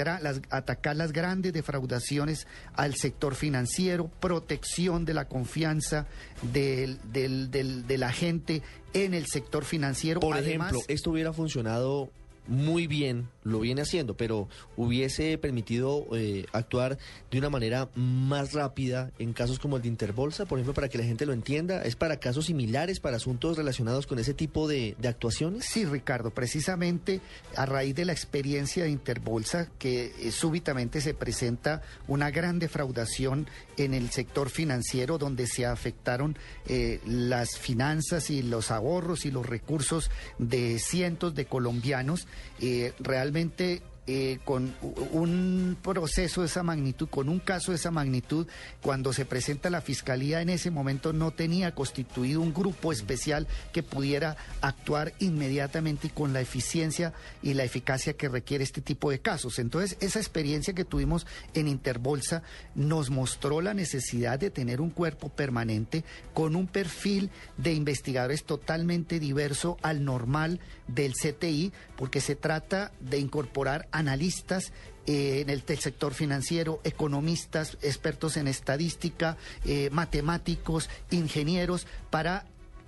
[0.49, 6.07] atacar las grandes defraudaciones al sector financiero, protección de la confianza
[6.41, 8.61] del, de la gente
[8.93, 10.19] en el sector financiero.
[10.19, 12.09] Por ejemplo, esto hubiera funcionado
[12.47, 16.97] muy bien lo viene haciendo, pero hubiese permitido eh, actuar
[17.31, 20.97] de una manera más rápida en casos como el de Interbolsa, por ejemplo, para que
[20.97, 21.83] la gente lo entienda.
[21.83, 25.65] ¿Es para casos similares, para asuntos relacionados con ese tipo de, actuaciones?
[25.65, 27.21] Sí, Ricardo, precisamente
[27.55, 33.47] a raíz de la experiencia de Interbolsa, que eh, súbitamente se presenta una gran defraudación
[33.77, 39.45] en el sector financiero, donde se afectaron eh, las finanzas y los ahorros y los
[39.45, 42.27] recursos de cientos de colombianos,
[42.59, 42.93] eh,
[43.33, 44.75] realmente eh, con
[45.13, 48.47] un proceso de esa magnitud, con un caso de esa magnitud,
[48.81, 53.81] cuando se presenta la fiscalía en ese momento no tenía constituido un grupo especial que
[53.81, 59.19] pudiera actuar inmediatamente y con la eficiencia y la eficacia que requiere este tipo de
[59.19, 59.57] casos.
[59.57, 62.43] Entonces, esa experiencia que tuvimos en Interbolsa
[62.75, 69.21] nos mostró la necesidad de tener un cuerpo permanente con un perfil de investigadores totalmente
[69.21, 74.71] diverso al normal del CTI, porque se trata de incorporar analistas
[75.05, 82.45] eh, en el, sector financiero, economistas, expertos en estadística, eh, matemáticos, ingenieros, para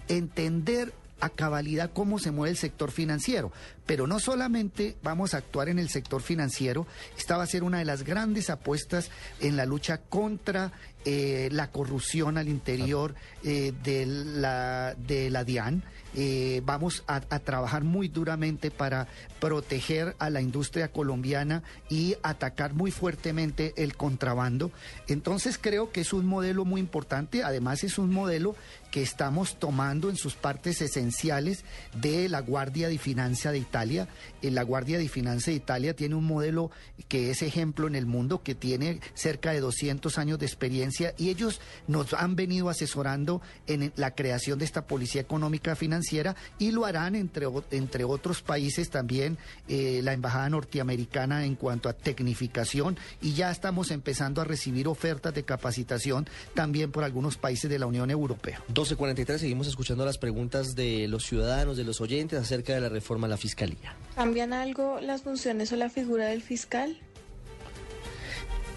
[0.08, 3.52] entender a cabalidad cómo se mueve el sector financiero.
[3.86, 7.80] Pero no solamente vamos a actuar en el sector financiero, esta va a ser una
[7.80, 10.72] de las grandes apuestas en la lucha contra
[11.06, 15.84] eh, la corrupción al interior eh, de, la, de la DIAN.
[16.16, 19.08] Eh, vamos a, a, trabajar muy duramente para
[19.40, 24.72] proteger a la industria colombiana y atacar muy fuertemente el contrabando.
[25.08, 28.56] Entonces creo que es un modelo muy importante, además es un modelo
[28.92, 31.64] que estamos tomando en sus partes esenciales
[32.00, 34.08] de la Guardia de Finanza de Italia.
[34.42, 36.72] la Guardia de Finanza de Italia tiene un modelo
[37.08, 41.30] que es ejemplo en el mundo, que tiene cerca de 200 años de experiencia y
[41.30, 46.86] ellos nos han venido asesorando en la creación de esta policía económica financiera y lo
[46.86, 53.34] harán entre, entre otros países también eh, la Embajada Norteamericana en cuanto a tecnificación y
[53.34, 58.10] ya estamos empezando a recibir ofertas de capacitación también por algunos países de la Unión
[58.10, 58.62] Europea.
[58.76, 63.26] 12.43, seguimos escuchando las preguntas de los ciudadanos, de los oyentes acerca de la reforma
[63.26, 63.96] a la Fiscalía.
[64.16, 66.98] ¿Cambian algo las funciones o la figura del fiscal?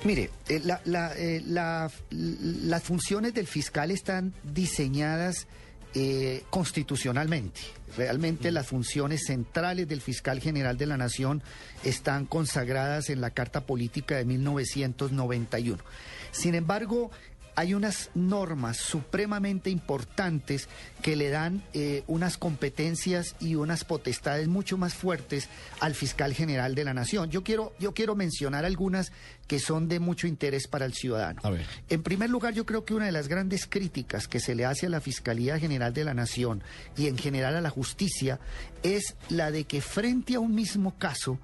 [0.04, 5.48] Mire, eh, la, la, eh, la, las funciones del fiscal están diseñadas
[5.94, 7.60] eh, constitucionalmente.
[7.96, 8.54] Realmente mm.
[8.54, 11.42] las funciones centrales del fiscal general de la Nación
[11.82, 15.82] están consagradas en la Carta Política de 1991.
[16.30, 17.10] Sin embargo,
[17.58, 20.68] hay unas normas supremamente importantes
[21.02, 25.48] que le dan eh, unas competencias y unas potestades mucho más fuertes
[25.80, 27.30] al fiscal general de la nación.
[27.30, 29.10] Yo quiero, yo quiero mencionar algunas
[29.48, 31.42] que son de mucho interés para el ciudadano.
[31.88, 34.86] En primer lugar, yo creo que una de las grandes críticas que se le hace
[34.86, 36.62] a la Fiscalía General de la Nación
[36.96, 38.38] y en general a la justicia
[38.84, 41.40] es la de que frente a un mismo caso,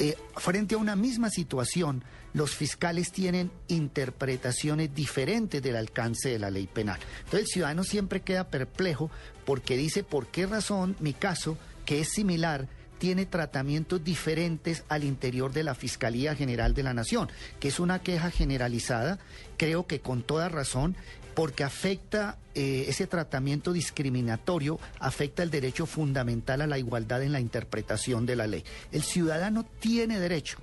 [0.00, 2.02] eh, frente a una misma situación,
[2.34, 7.00] los fiscales tienen interpretaciones diferentes del alcance de la ley penal.
[7.20, 9.10] Entonces el ciudadano siempre queda perplejo
[9.46, 12.68] porque dice por qué razón mi caso, que es similar,
[12.98, 17.28] tiene tratamientos diferentes al interior de la Fiscalía General de la Nación,
[17.60, 19.18] que es una queja generalizada,
[19.56, 20.96] creo que con toda razón,
[21.34, 27.40] porque afecta eh, ese tratamiento discriminatorio, afecta el derecho fundamental a la igualdad en la
[27.40, 28.64] interpretación de la ley.
[28.92, 30.58] El ciudadano tiene derecho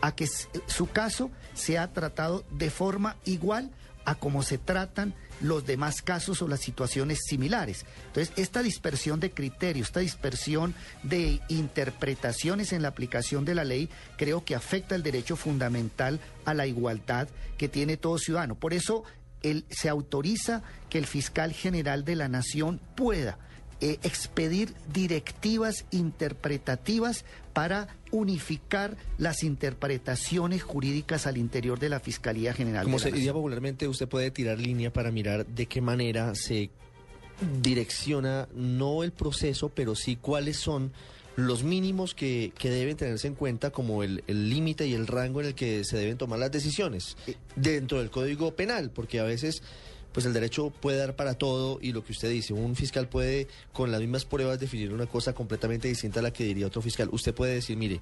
[0.00, 3.70] a que su caso sea tratado de forma igual
[4.04, 7.84] a como se tratan los demás casos o las situaciones similares.
[8.06, 13.90] Entonces, esta dispersión de criterios, esta dispersión de interpretaciones en la aplicación de la ley,
[14.16, 17.28] creo que afecta el derecho fundamental a la igualdad
[17.58, 18.54] que tiene todo ciudadano.
[18.54, 19.04] Por eso,
[19.70, 23.38] se autoriza que el fiscal general de la Nación pueda
[23.80, 32.84] eh, expedir directivas interpretativas para unificar las interpretaciones jurídicas al interior de la Fiscalía General.
[32.84, 36.70] Como se diría popularmente, usted puede tirar línea para mirar de qué manera se
[37.62, 40.92] direcciona no el proceso, pero sí cuáles son
[41.36, 45.48] los mínimos que, que deben tenerse en cuenta como el límite y el rango en
[45.48, 49.62] el que se deben tomar las decisiones eh, dentro del Código Penal, porque a veces
[50.16, 53.48] pues el derecho puede dar para todo y lo que usted dice, un fiscal puede
[53.74, 57.10] con las mismas pruebas definir una cosa completamente distinta a la que diría otro fiscal.
[57.12, 58.00] Usted puede decir, mire,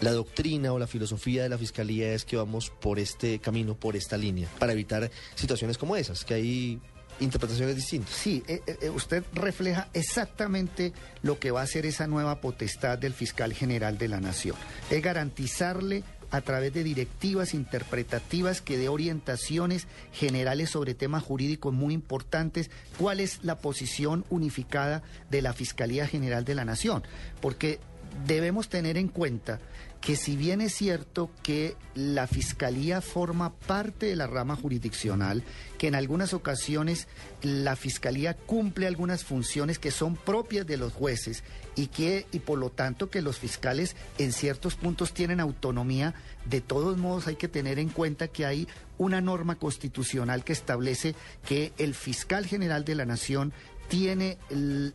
[0.00, 3.96] la doctrina o la filosofía de la fiscalía es que vamos por este camino, por
[3.96, 6.80] esta línea, para evitar situaciones como esas, que hay
[7.20, 8.14] interpretaciones distintas.
[8.14, 13.12] Sí, eh, eh, usted refleja exactamente lo que va a ser esa nueva potestad del
[13.12, 14.56] fiscal general de la nación,
[14.88, 21.94] es garantizarle a través de directivas interpretativas que dé orientaciones generales sobre temas jurídicos muy
[21.94, 27.02] importantes, cuál es la posición unificada de la Fiscalía General de la Nación.
[27.40, 27.78] Porque
[28.26, 29.60] debemos tener en cuenta
[30.00, 35.42] que si bien es cierto que la Fiscalía forma parte de la rama jurisdiccional,
[35.78, 37.08] que en algunas ocasiones
[37.42, 41.42] la Fiscalía cumple algunas funciones que son propias de los jueces
[41.74, 46.60] y que y por lo tanto que los fiscales en ciertos puntos tienen autonomía, de
[46.60, 51.14] todos modos hay que tener en cuenta que hay una norma constitucional que establece
[51.46, 53.52] que el fiscal general de la nación
[53.88, 54.38] tiene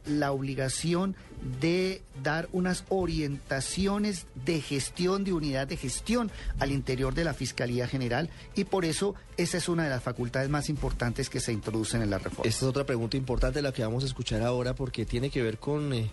[0.06, 1.16] la obligación
[1.60, 7.88] de dar unas orientaciones de gestión, de unidad de gestión al interior de la Fiscalía
[7.88, 12.02] General y por eso esa es una de las facultades más importantes que se introducen
[12.02, 12.48] en la reforma.
[12.48, 15.58] Esta es otra pregunta importante la que vamos a escuchar ahora porque tiene que ver
[15.58, 15.94] con...
[15.94, 16.12] Eh,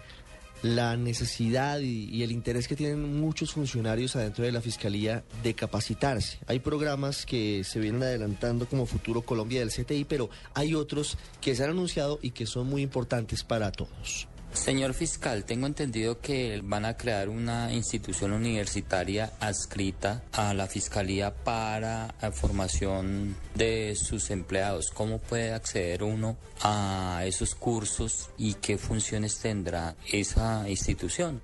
[0.63, 6.39] la necesidad y, el interés que tienen muchos funcionarios adentro de la Fiscalía de capacitarse.
[6.47, 11.55] Hay programas que se vienen adelantando como Futuro Colombia del CTI, pero hay otros que
[11.55, 14.29] se han anunciado y que son muy importantes para todos.
[14.53, 21.35] Señor fiscal, tengo entendido que van a crear una institución universitaria adscrita a la fiscalía
[21.35, 24.91] para la formación de sus empleados.
[24.93, 31.41] ¿Cómo puede acceder uno a esos cursos y qué funciones tendrá esa institución?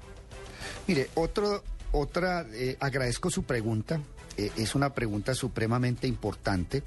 [0.87, 4.01] Mire, otro, otra, eh, agradezco su pregunta.
[4.37, 6.83] Eh, es una pregunta supremamente importante.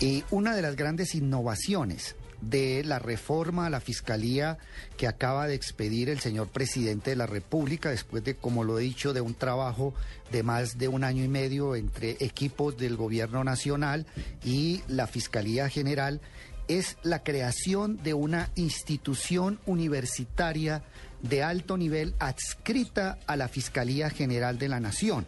[0.00, 4.58] Y una de las grandes innovaciones de la reforma a la Fiscalía
[4.96, 8.82] que acaba de expedir el señor presidente de la República, después de, como lo he
[8.82, 9.94] dicho, de un trabajo
[10.30, 14.06] de más de un año y medio entre equipos del Gobierno Nacional
[14.44, 16.20] y la Fiscalía General,
[16.68, 20.82] es la creación de una institución universitaria
[21.22, 25.26] de alto nivel adscrita a la Fiscalía General de la Nación.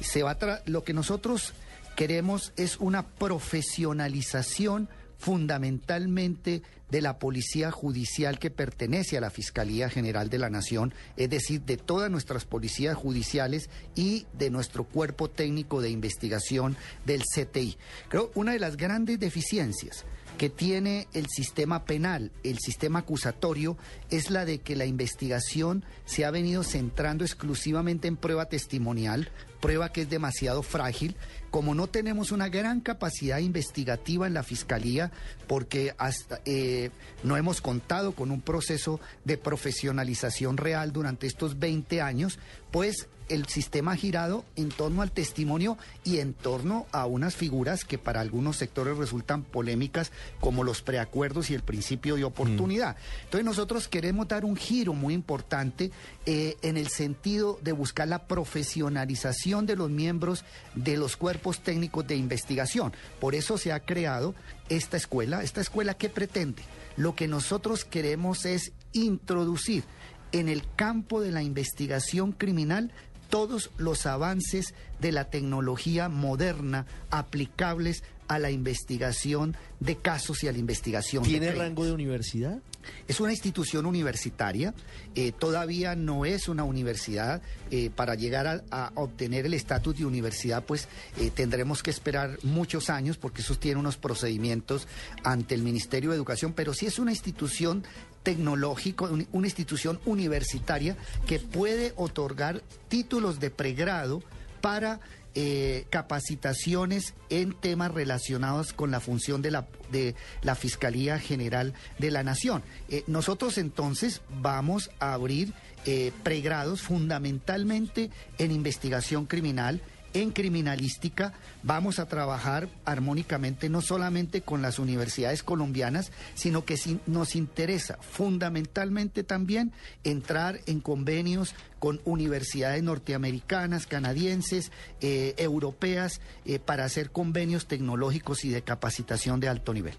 [0.00, 0.36] Se va
[0.66, 1.54] lo que nosotros
[1.96, 4.88] queremos es una profesionalización
[5.18, 11.30] fundamentalmente de la Policía Judicial que pertenece a la Fiscalía General de la Nación, es
[11.30, 17.76] decir, de todas nuestras policías judiciales y de nuestro cuerpo técnico de investigación del CTI.
[18.08, 20.04] Creo una de las grandes deficiencias
[20.36, 23.76] que tiene el sistema penal, el sistema acusatorio,
[24.10, 29.30] es la de que la investigación se ha venido centrando exclusivamente en prueba testimonial,
[29.60, 31.16] prueba que es demasiado frágil,
[31.50, 35.10] como no tenemos una gran capacidad investigativa en la Fiscalía,
[35.46, 36.90] porque hasta, eh,
[37.24, 42.38] no hemos contado con un proceso de profesionalización real durante estos 20 años,
[42.70, 47.84] pues el sistema ha girado en torno al testimonio y en torno a unas figuras
[47.84, 52.96] que para algunos sectores resultan polémicas, como los preacuerdos y el principio de oportunidad.
[52.96, 53.24] Mm.
[53.24, 55.90] Entonces nosotros queremos dar un giro muy importante
[56.24, 62.06] eh, en el sentido de buscar la profesionalización de los miembros de los cuerpos técnicos
[62.06, 62.92] de investigación.
[63.20, 64.34] Por eso se ha creado
[64.68, 65.42] esta escuela.
[65.42, 66.62] ¿Esta escuela qué pretende?
[66.96, 69.84] Lo que nosotros queremos es introducir
[70.32, 72.92] en el campo de la investigación criminal
[73.28, 80.52] todos los avances de la tecnología moderna aplicables a la investigación de casos y a
[80.52, 81.22] la investigación.
[81.22, 82.60] ¿Tiene rango de universidad?
[83.08, 84.72] Es una institución universitaria,
[85.14, 87.42] eh, todavía no es una universidad.
[87.72, 92.90] Eh, para llegar a, obtener el estatus de universidad, pues eh, tendremos que esperar muchos
[92.90, 94.86] años porque eso tiene unos procedimientos
[95.24, 97.82] ante el Ministerio de Educación, pero sí es una institución
[98.26, 100.96] tecnológica, una institución universitaria
[101.28, 104.20] que puede otorgar títulos de pregrado
[104.60, 104.98] para
[105.36, 112.10] eh, capacitaciones en temas relacionados con la función de la, de la Fiscalía General de
[112.10, 112.64] la Nación.
[112.88, 115.52] Eh, nosotros entonces vamos a abrir
[115.84, 119.80] eh, pregrados fundamentalmente en investigación criminal,
[120.22, 127.36] en criminalística vamos a trabajar armónicamente no solamente con las universidades colombianas, sino que nos
[127.36, 129.72] interesa fundamentalmente también
[130.04, 138.48] entrar en convenios con universidades norteamericanas, canadienses, eh, europeas, eh, para hacer convenios tecnológicos y
[138.48, 139.94] de capacitación de alto nivel.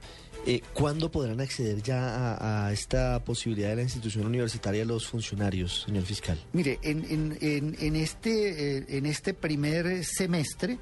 [0.46, 6.04] Eh, ¿Cuándo podrán acceder ya a, esta posibilidad de la institución universitaria los funcionarios, señor
[6.04, 6.40] fiscal?
[6.54, 10.80] Mire, en, en, este, eh, en este primer semestre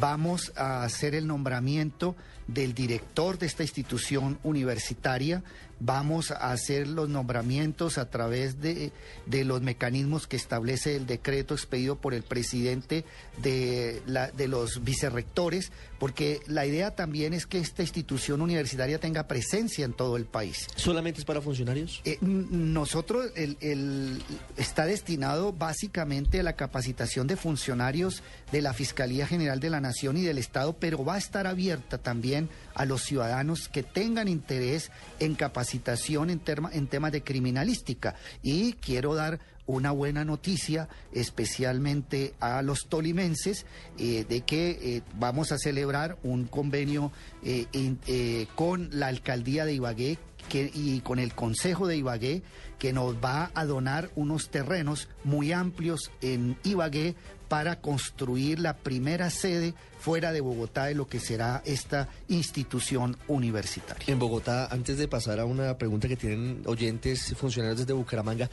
[0.00, 5.42] vamos a hacer el nombramiento del director de esta institución universitaria,
[5.84, 8.92] vamos a hacer los nombramientos a través de,
[9.26, 13.04] los mecanismos que establece el decreto expedido por el presidente
[13.42, 19.26] de, la, de los vicerrectores, porque la idea también es que esta institución universitaria tenga
[19.26, 20.68] presencia en todo el país.
[20.76, 22.00] ¿Solamente es para funcionarios?
[22.04, 24.22] Eh, nosotros, el,
[24.56, 28.22] está destinado básicamente a la capacitación de funcionarios
[28.52, 31.98] de la Fiscalía General de la Nación y del Estado, pero va a estar abierta
[31.98, 36.40] también a los ciudadanos que tengan interés en capacitación en,
[36.72, 38.14] en temas de criminalística.
[38.42, 43.64] Y quiero dar una buena noticia, especialmente a los tolimenses,
[43.98, 47.12] eh, de que eh, vamos a celebrar un convenio
[47.44, 50.18] eh, con la alcaldía de Ibagué
[50.48, 52.42] que- y con el Consejo de Ibagué,
[52.78, 57.14] que nos va a donar unos terrenos muy amplios en Ibagué
[57.52, 64.06] para construir la primera sede fuera de Bogotá de lo que será esta institución universitaria.
[64.06, 68.48] En Bogotá, antes de pasar a una pregunta que tienen oyentes funcionarios desde Bucaramanga,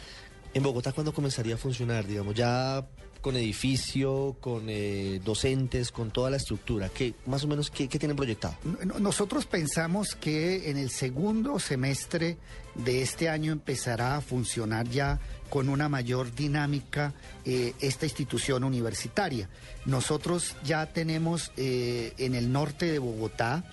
[0.54, 2.06] en Bogotá, ¿cuándo comenzaría a funcionar?
[2.08, 2.86] Digamos, ya
[3.22, 6.90] con edificio, con eh, docentes, con toda la estructura.
[6.90, 8.56] ¿Qué, más o menos, qué, tienen proyectado?
[8.86, 12.38] No- Nosotros pensamos que en el segundo semestre
[12.76, 17.14] de este año empezará a funcionar ya con una mayor dinámica
[17.44, 19.50] eh, esta institución universitaria.
[19.86, 23.64] Nosotros ya tenemos eh, en el norte de Bogotá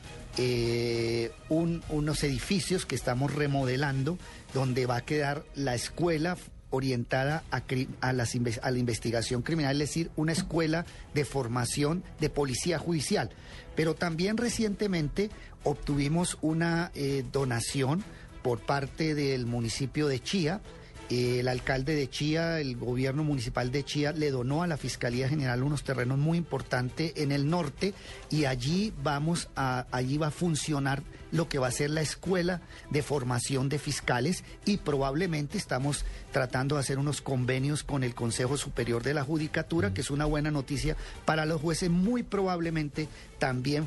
[1.49, 4.19] un- unos edificios que estamos remodelando
[4.53, 6.37] donde va a quedar la escuela
[6.77, 7.63] orientada a,
[8.01, 13.31] a las a la investigación criminal, es decir, una escuela de formación de policía judicial.
[13.75, 15.31] Pero también recientemente
[15.65, 18.05] obtuvimos una eh, donación
[18.43, 20.61] por parte del municipio de Chía.
[21.09, 25.63] El alcalde de Chía, el gobierno municipal de Chía, le donó a la Fiscalía General
[25.63, 27.95] unos terrenos muy importantes en el norte
[28.29, 32.61] y allí vamos a, allí va a funcionar lo que va a ser la escuela
[32.91, 38.57] de formación de fiscales y probablemente estamos tratando de hacer unos convenios con el Consejo
[38.57, 41.91] Superior de la Judicatura, que es una buena noticia para los jueces.
[41.91, 43.87] Muy probablemente también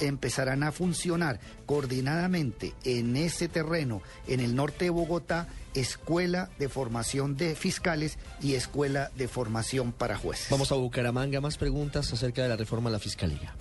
[0.00, 7.36] empezarán a funcionar coordinadamente en ese terreno, en el norte de Bogotá, escuela de formación
[7.36, 10.50] de fiscales y escuela de formación para jueces.
[10.50, 13.54] Vamos a Bucaramanga, más preguntas acerca de la reforma a la Fiscalía.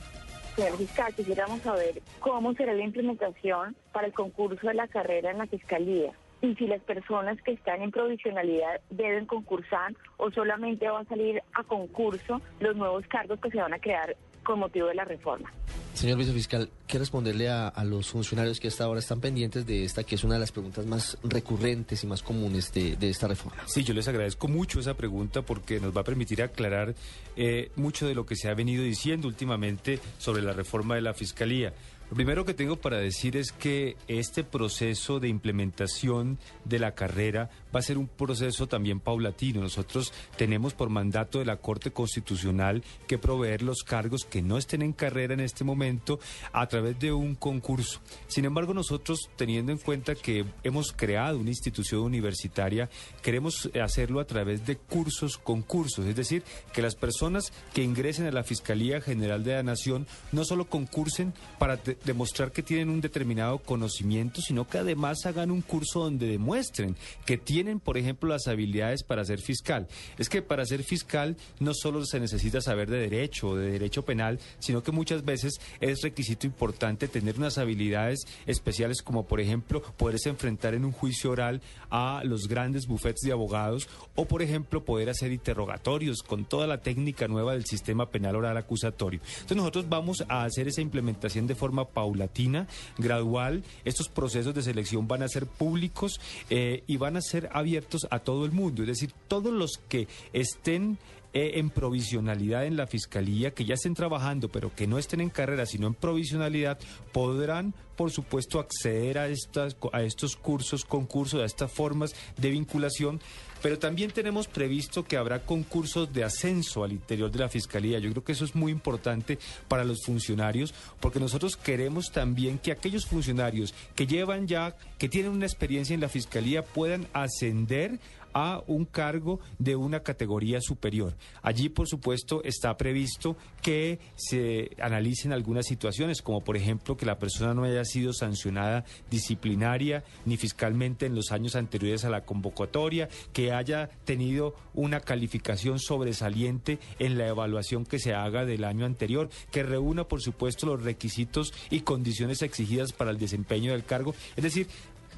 [0.55, 5.37] Señor fiscal, quisiéramos saber cómo será la implementación para el concurso de la carrera en
[5.37, 11.05] la fiscalía y si las personas que están en provisionalidad deben concursar o solamente van
[11.05, 14.15] a salir a concurso los nuevos cargos que se van a crear
[14.47, 15.51] con motivo de la reforma.
[15.93, 20.05] Señor vicefiscal, ¿qué responderle a, a los funcionarios que hasta ahora están pendientes de esta,
[20.05, 23.63] que es una de las preguntas más recurrentes y más comunes de, de esta reforma?
[23.65, 26.95] Sí, yo les agradezco mucho esa pregunta porque nos va a permitir aclarar
[27.35, 31.13] eh, mucho de lo que se ha venido diciendo últimamente sobre la reforma de la
[31.13, 31.73] Fiscalía.
[32.09, 37.49] Lo primero que tengo para decir es que este proceso de implementación de la carrera
[37.75, 39.59] va a ser un proceso también paulatino.
[39.59, 44.83] Nosotros tenemos por mandato de la Corte Constitucional que proveer los cargos que no estén
[44.83, 46.17] en carrera en este momento
[46.53, 47.99] a través de un concurso.
[48.27, 52.89] Sin embargo, nosotros, teniendo en cuenta que hemos creado una institución universitaria,
[53.21, 58.31] queremos hacerlo a través de cursos, concursos, es decir, que las personas que ingresen a
[58.31, 63.01] la Fiscalía General de la Nación no solo concursen para de- demostrar que tienen un
[63.01, 66.95] determinado conocimiento, sino que además hagan un curso donde demuestren
[67.25, 69.87] que tienen, por ejemplo, las habilidades para ser fiscal.
[70.17, 74.03] Es que para ser fiscal no solo se necesita saber de derecho o de derecho
[74.03, 79.81] penal, sino que muchas veces es requisito importante tener unas habilidades especiales como, por ejemplo,
[79.97, 84.83] poderse enfrentar en un juicio oral a los grandes bufetes de abogados o, por ejemplo,
[84.83, 89.19] poder hacer interrogatorios con toda la técnica nueva del sistema penal oral acusatorio.
[89.33, 92.67] Entonces nosotros vamos a hacer esa implementación de forma paulatina,
[92.97, 93.63] gradual.
[93.85, 96.19] Estos procesos de selección van a ser públicos
[96.49, 98.81] eh, y van a ser abiertos a todo el mundo.
[98.83, 100.97] Es decir, todos los que estén
[101.33, 105.29] eh, en provisionalidad en la fiscalía, que ya estén trabajando, pero que no estén en
[105.29, 106.79] carrera, sino en provisionalidad,
[107.11, 113.19] podrán, por supuesto, acceder a, estas, a estos cursos, concursos, a estas formas de vinculación.
[113.61, 117.99] Pero también tenemos previsto que habrá concursos de ascenso al interior de la Fiscalía.
[117.99, 122.71] Yo creo que eso es muy importante para los funcionarios, porque nosotros queremos también que
[122.71, 127.99] aquellos funcionarios que llevan ya, que tienen una experiencia en la Fiscalía, puedan ascender
[128.37, 131.15] a un cargo de una categoría superior.
[131.41, 137.19] Allí, por supuesto, está previsto que se analicen algunas situaciones, como por ejemplo que la
[137.19, 143.09] persona no haya sido sancionada disciplinaria ni fiscalmente en los años anteriores a la convocatoria,
[143.33, 149.29] que haya tenido una calificación sobresaliente en la evaluación que se haga del año anterior,
[149.51, 154.15] que reúna, por supuesto, los requisitos y condiciones exigidas para el desempeño del cargo.
[154.35, 154.67] Es decir,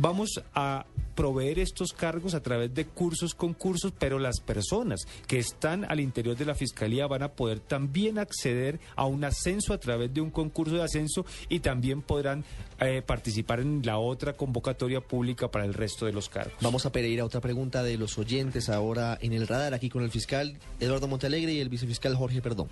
[0.01, 5.83] Vamos a proveer estos cargos a través de cursos, concursos, pero las personas que están
[5.83, 10.13] al interior de la Fiscalía van a poder también acceder a un ascenso a través
[10.13, 12.45] de un concurso de ascenso y también podrán
[12.79, 16.53] eh, participar en la otra convocatoria pública para el resto de los cargos.
[16.61, 20.11] Vamos a Pereira, otra pregunta de los oyentes ahora en el radar, aquí con el
[20.11, 22.69] fiscal Eduardo Montalegre y el vicefiscal Jorge Perdomo.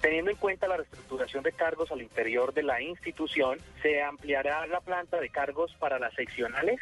[0.00, 4.80] Teniendo en cuenta la reestructuración de cargos al interior de la institución, ¿se ampliará la
[4.80, 6.80] planta de cargos para las seccionales?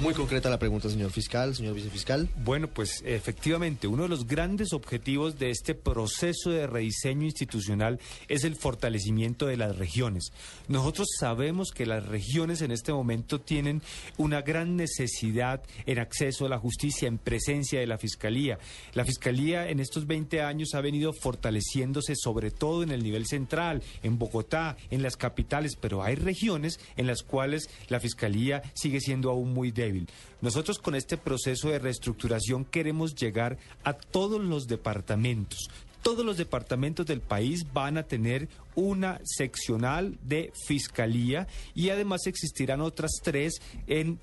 [0.00, 2.28] Muy concreta la pregunta, señor fiscal, señor vicefiscal.
[2.44, 8.42] Bueno, pues efectivamente, uno de los grandes objetivos de este proceso de rediseño institucional es
[8.44, 10.32] el fortalecimiento de las regiones.
[10.68, 13.82] Nosotros sabemos que las regiones en este momento tienen
[14.16, 18.58] una gran necesidad en acceso a la justicia, en presencia de la Fiscalía.
[18.94, 23.82] La Fiscalía en estos 20 años ha venido fortaleciéndose sobre todo en el nivel central,
[24.02, 29.30] en Bogotá, en las capitales, pero hay regiones en las cuales la Fiscalía sigue siendo
[29.30, 30.08] aún muy débil.
[30.40, 35.68] Nosotros con este proceso de reestructuración queremos llegar a todos los departamentos.
[36.02, 42.80] Todos los departamentos del país van a tener una seccional de fiscalía y además existirán
[42.80, 44.18] otras tres en,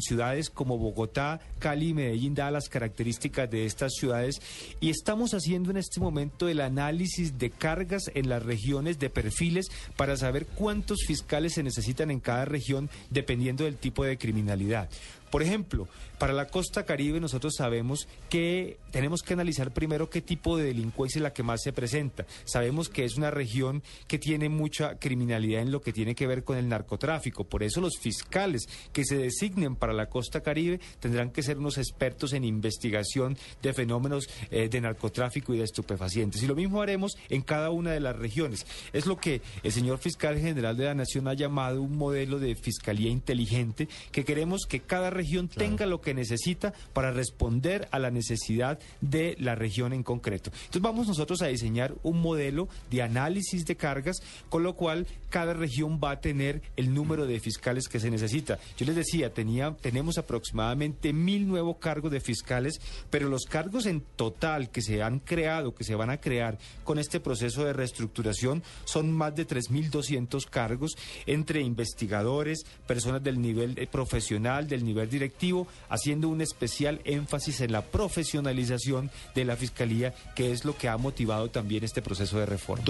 [0.00, 4.40] ciudades como Bogotá, Cali y Medellín, dadas las características de estas ciudades.
[4.80, 9.66] Y estamos haciendo en este momento el análisis de cargas en las regiones, de perfiles,
[9.96, 14.88] para saber cuántos fiscales se necesitan en cada región dependiendo del tipo de criminalidad.
[15.30, 15.86] Por ejemplo,
[16.18, 21.20] para la costa caribe nosotros sabemos que tenemos que analizar primero qué tipo de delincuencia
[21.20, 22.26] es la que más se presenta.
[22.44, 23.59] Sabemos que es una región
[24.06, 27.44] que tiene mucha criminalidad en lo que tiene que ver con el narcotráfico.
[27.44, 31.78] Por eso los fiscales que se designen para la costa caribe tendrán que ser unos
[31.78, 36.42] expertos en investigación de fenómenos eh, de narcotráfico y de estupefacientes.
[36.42, 38.66] Y lo mismo haremos en cada una de las regiones.
[38.92, 42.54] Es lo que el señor fiscal general de la Nación ha llamado un modelo de
[42.54, 48.10] fiscalía inteligente, que queremos que cada región tenga lo que necesita para responder a la
[48.10, 50.50] necesidad de la región en concreto.
[50.52, 55.52] Entonces vamos nosotros a diseñar un modelo de análisis de cargas, con lo cual cada
[55.52, 58.58] región va a tener el número de fiscales que se necesita.
[58.76, 62.80] Yo les decía, tenía, tenemos aproximadamente mil nuevos cargos de fiscales,
[63.10, 66.98] pero los cargos en total que se han creado, que se van a crear con
[66.98, 70.96] este proceso de reestructuración, son más de 3.200 cargos
[71.26, 77.72] entre investigadores, personas del nivel eh, profesional, del nivel directivo, haciendo un especial énfasis en
[77.72, 82.46] la profesionalización de la Fiscalía, que es lo que ha motivado también este proceso de
[82.46, 82.84] reforma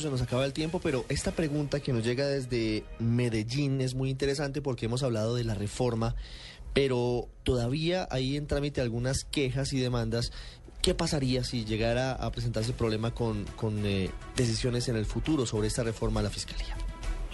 [0.00, 4.10] se nos acaba el tiempo, pero esta pregunta que nos llega desde Medellín es muy
[4.10, 6.14] interesante porque hemos hablado de la reforma,
[6.72, 10.32] pero todavía hay en trámite algunas quejas y demandas.
[10.82, 15.46] ¿Qué pasaría si llegara a presentarse el problema con, con eh, decisiones en el futuro
[15.46, 16.76] sobre esta reforma a la Fiscalía?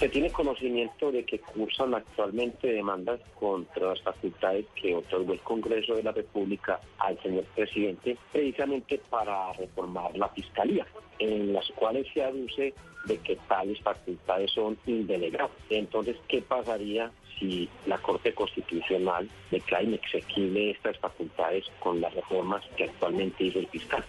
[0.01, 5.95] Se tiene conocimiento de que cursan actualmente demandas contra las facultades que otorgó el Congreso
[5.95, 10.87] de la República al señor presidente precisamente para reformar la Fiscalía,
[11.19, 12.73] en las cuales se aduce
[13.05, 15.59] de que tales facultades son indelegables.
[15.69, 22.85] Entonces, ¿qué pasaría si la Corte Constitucional declara inexequible estas facultades con las reformas que
[22.85, 24.03] actualmente hizo el fiscal?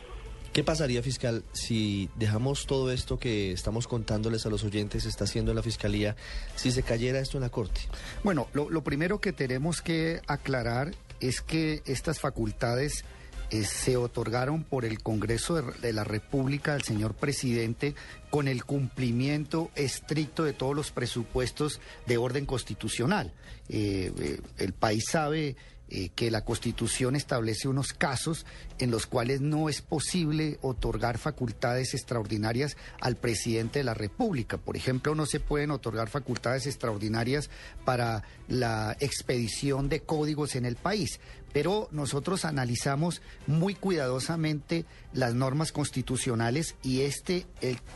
[0.54, 5.54] ¿Qué pasaría, fiscal, si dejamos todo esto que estamos contándoles a los oyentes, está haciendo
[5.54, 6.18] la Fiscalía,
[6.58, 7.80] si se cayera esto en la Corte?
[8.22, 13.06] Bueno, lo, primero que tenemos que aclarar es que estas facultades
[13.50, 17.96] eh, se otorgaron por el Congreso de, la República al señor presidente
[18.30, 23.32] con el cumplimiento estricto de todos los presupuestos de orden constitucional.
[23.70, 25.56] Eh, eh, el país sabe
[25.94, 28.46] eh, que la Constitución establece unos casos
[28.80, 34.58] en los cuales no es posible otorgar facultades extraordinarias al presidente de la República.
[34.58, 37.50] Por ejemplo, no se pueden otorgar facultades extraordinarias
[37.84, 41.20] para la expedición de códigos en el país.
[41.52, 47.46] Pero nosotros analizamos muy cuidadosamente las normas constitucionales y este,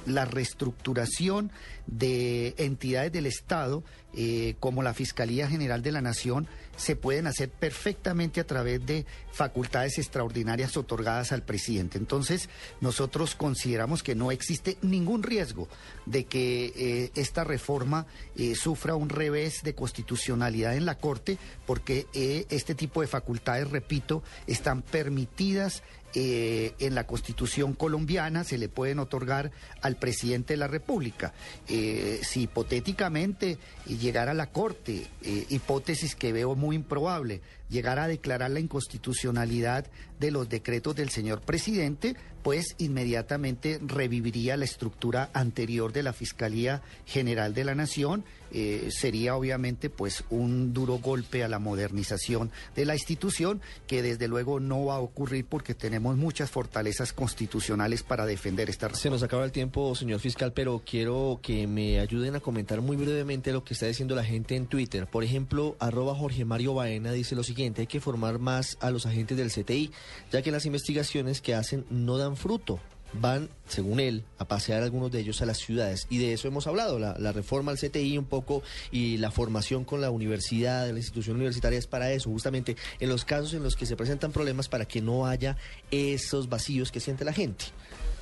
[0.06, 1.52] la reestructuración
[1.88, 3.84] de entidades del Estado,
[4.14, 9.06] eh, como la Fiscalía General de la Nación, se pueden hacer perfectamente a través de
[9.32, 11.98] facultades extraordinarias otorgadas al presidente.
[11.98, 12.50] Entonces,
[12.82, 15.68] nosotros consideramos que no existe ningún riesgo
[16.06, 18.06] de que eh, esta reforma
[18.36, 23.70] eh, sufra un revés de constitucionalidad en la Corte, porque eh, este tipo de facultades,
[23.70, 25.84] repito, están permitidas
[26.18, 29.52] eh, en la Constitución colombiana se le pueden otorgar
[29.82, 31.34] al presidente de la República.
[31.68, 38.08] Eh, si hipotéticamente llegara a la Corte, eh, hipótesis que veo muy improbable, llegara a
[38.08, 39.88] declarar la inconstitucionalidad
[40.20, 46.84] de los decretos del señor presidente, pues inmediatamente reviviría la estructura anterior de la Fiscalía
[47.06, 48.24] General de la Nación.
[48.52, 54.28] Eh, sería obviamente pues un duro golpe a la modernización de la institución que desde
[54.28, 59.24] luego no va a ocurrir porque tenemos muchas fortalezas constitucionales para defender esta Se nos
[59.24, 63.64] acaba el tiempo, señor fiscal, pero quiero que me ayuden a comentar muy brevemente lo
[63.64, 65.08] que está diciendo la gente en Twitter.
[65.08, 69.06] Por ejemplo, arroba Jorge Mario Baena dice lo siguiente, hay que formar más a los
[69.06, 69.92] agentes del CTI,
[70.32, 72.80] ya que las investigaciones que hacen no dan fruto.
[73.18, 76.06] van, según él, a pasear algunos de ellos a las ciudades.
[76.10, 80.02] Y de eso hemos hablado, la, reforma al CTI un poco y la formación con
[80.02, 83.86] la universidad, la institución universitaria es para eso, justamente en los casos en los que
[83.86, 85.56] se presentan problemas para que no haya
[85.92, 87.66] esos vacíos que siente la gente.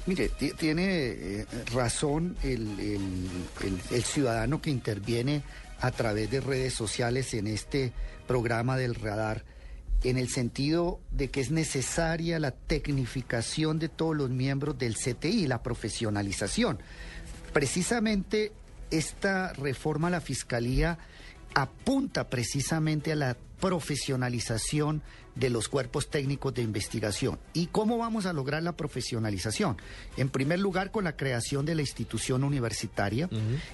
[0.06, 0.30] Mire,
[0.60, 5.42] tiene eh, razón el ciudadano que interviene
[5.84, 7.92] a través de redes sociales en este
[8.28, 9.44] programa del radar
[10.04, 15.48] en el sentido de que es necesaria la tecnificación de todos los miembros del CTI,
[15.48, 16.80] la profesionalización.
[17.54, 18.52] Precisamente
[18.92, 20.98] esta reforma a la Fiscalía
[21.56, 25.02] apunta precisamente a la profesionalización
[25.36, 27.40] de los cuerpos técnicos de investigación.
[27.54, 29.78] ¿Y cómo vamos a lograr la profesionalización?
[30.18, 33.30] En primer lugar, con la creación de la institución universitaria.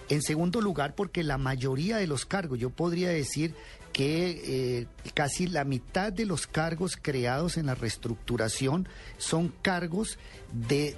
[0.10, 3.56] En segundo lugar, porque la mayoría de los cargos, yo podría decir
[3.92, 8.88] que eh, casi la mitad de los cargos creados en la reestructuración
[9.18, 10.18] son cargos
[10.52, 10.96] de,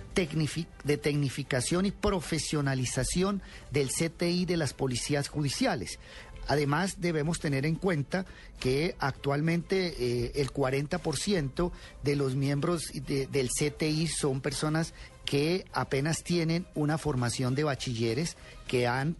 [0.83, 5.99] de tecnificación y profesionalización del CTI de las policías judiciales.
[6.47, 8.25] Además, debemos tener en cuenta
[8.59, 11.71] que actualmente eh, el 40%
[12.03, 14.93] de los miembros del CTI son personas
[15.25, 18.37] que apenas tienen una formación de bachilleres,
[18.67, 19.15] que han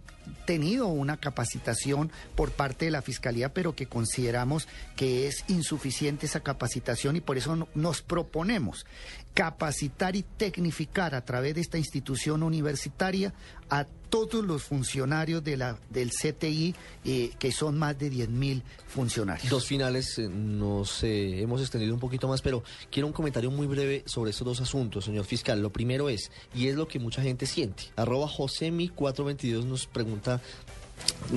[0.46, 6.42] tenido una capacitación por parte de la Fiscalía, pero que consideramos que es insuficiente esa
[6.42, 8.86] capacitación y por eso nos proponemos
[9.34, 13.34] capacitar y tecnificar a través de esta institución universitaria
[13.70, 18.62] a todos los funcionarios de la, del CTI, eh, que son más de 10 mil
[18.88, 19.50] funcionarios.
[19.50, 23.68] Dos finales, eh, nos eh, hemos extendido un poquito más, pero quiero un comentario muy
[23.68, 25.62] breve sobre estos dos asuntos, señor fiscal.
[25.62, 30.42] Lo primero es, y es lo que mucha gente siente, arroba Josemi422 nos pregunta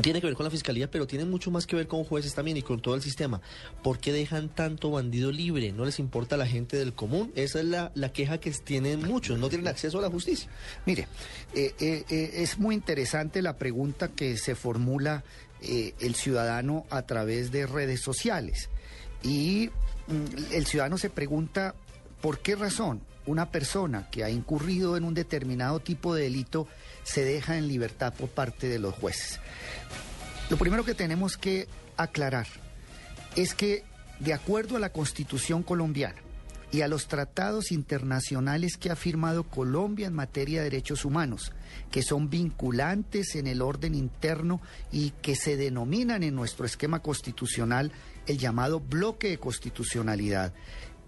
[0.02, 2.56] tiene que ver con la fiscalía, pero tiene mucho más que ver con jueces también
[2.56, 3.40] y con todo el sistema.
[3.82, 5.72] ¿Por qué dejan tanto bandido libre?
[5.72, 7.32] ¿No les importa a la gente del común?
[7.34, 10.50] Esa es la, queja que tienen muchos, no tienen acceso a la justicia.
[10.86, 11.08] Mire,
[11.54, 15.24] eh, eh, eh, es muy interesante la pregunta que se formula
[15.62, 18.68] el ciudadano a través de redes sociales.
[19.22, 19.70] Y
[20.08, 21.74] mm, el ciudadano se pregunta,
[22.20, 26.68] ¿por qué razón una persona que ha incurrido en un determinado tipo de delito
[27.04, 29.40] se deja en libertad por parte de los jueces.
[30.50, 32.46] Lo primero que tenemos que aclarar
[33.36, 33.84] es que,
[34.20, 36.20] de acuerdo a la Constitución colombiana
[36.70, 41.52] y a los tratados internacionales que ha firmado Colombia en materia de derechos humanos,
[41.90, 47.92] que son vinculantes en el orden interno y que se denominan en nuestro esquema constitucional
[48.26, 50.52] el llamado bloque de constitucionalidad,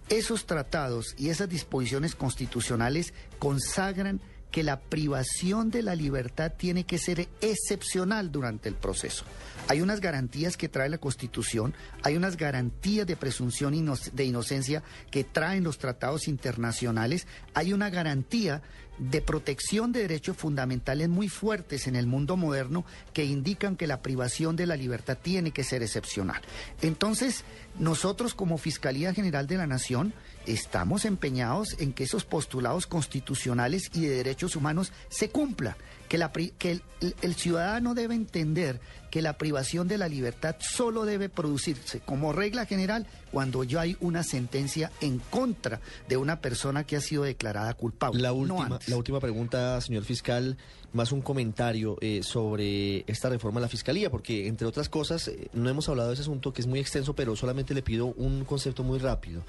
[0.09, 4.21] esos tratados y esas disposiciones constitucionales consagran
[4.51, 9.25] que la privación de la libertad tiene que ser excepcional durante el proceso.
[9.67, 13.73] Hay unas garantías que trae la Constitución, hay unas garantías de presunción
[14.13, 18.61] de inocencia que traen los tratados internacionales, hay una garantía
[18.97, 24.01] de protección de derechos fundamentales muy fuertes en el mundo moderno que indican que la
[24.01, 26.41] privación de la libertad tiene que ser excepcional.
[26.81, 27.43] Entonces,
[27.77, 30.13] nosotros como Fiscalía General de la Nación
[30.47, 35.75] estamos empeñados en que esos postulados constitucionales y de derechos humanos se cumplan,
[36.07, 36.81] que, la, que
[37.21, 38.79] el ciudadano debe entender
[39.09, 43.97] que la privación de la libertad solo debe producirse como regla general cuando ya hay
[43.99, 48.21] una sentencia en contra de una persona que ha sido declarada culpable.
[48.21, 50.57] La última, la última pregunta, señor fiscal,
[50.93, 55.49] más un comentario eh, sobre esta reforma de la fiscalía, porque entre otras cosas eh,
[55.53, 58.45] no hemos hablado de ese asunto que es muy extenso, pero solamente le pido un
[58.45, 59.43] concepto muy rápido.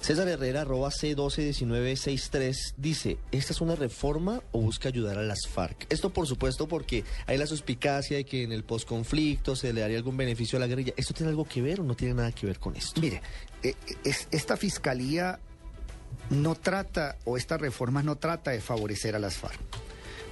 [0.00, 5.86] César Herrera, arroba C121963, dice, ¿esta es una reforma o busca ayudar a las FARC?
[5.98, 9.96] Esto por supuesto porque hay la suspicacia de que en el posconflicto se le daría
[9.96, 10.92] algún beneficio a la guerrilla.
[10.96, 13.00] ¿Esto tiene algo que ver o no tiene nada que ver con esto?
[13.00, 13.20] Mire,
[13.64, 13.74] eh,
[14.04, 15.40] esta fiscalía
[16.30, 19.58] no trata, o esta reforma no trata de favorecer a las FARC.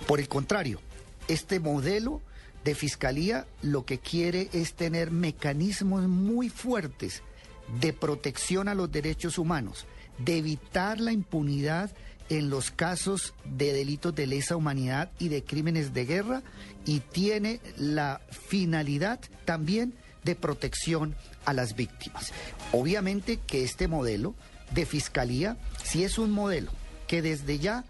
[0.06, 0.78] Por el contrario,
[1.26, 2.22] este modelo
[2.62, 7.24] de fiscalía lo que quiere es tener mecanismos muy fuertes
[7.80, 9.84] de protección a los derechos humanos,
[10.18, 11.90] de evitar la impunidad
[12.28, 16.42] en los casos de delitos de lesa humanidad y de crímenes de guerra
[16.84, 21.14] y tiene la finalidad también de protección
[21.44, 22.32] a las víctimas.
[22.72, 24.34] Obviamente que este modelo
[24.72, 26.72] de fiscalía, si es un modelo
[27.06, 27.84] que desde ya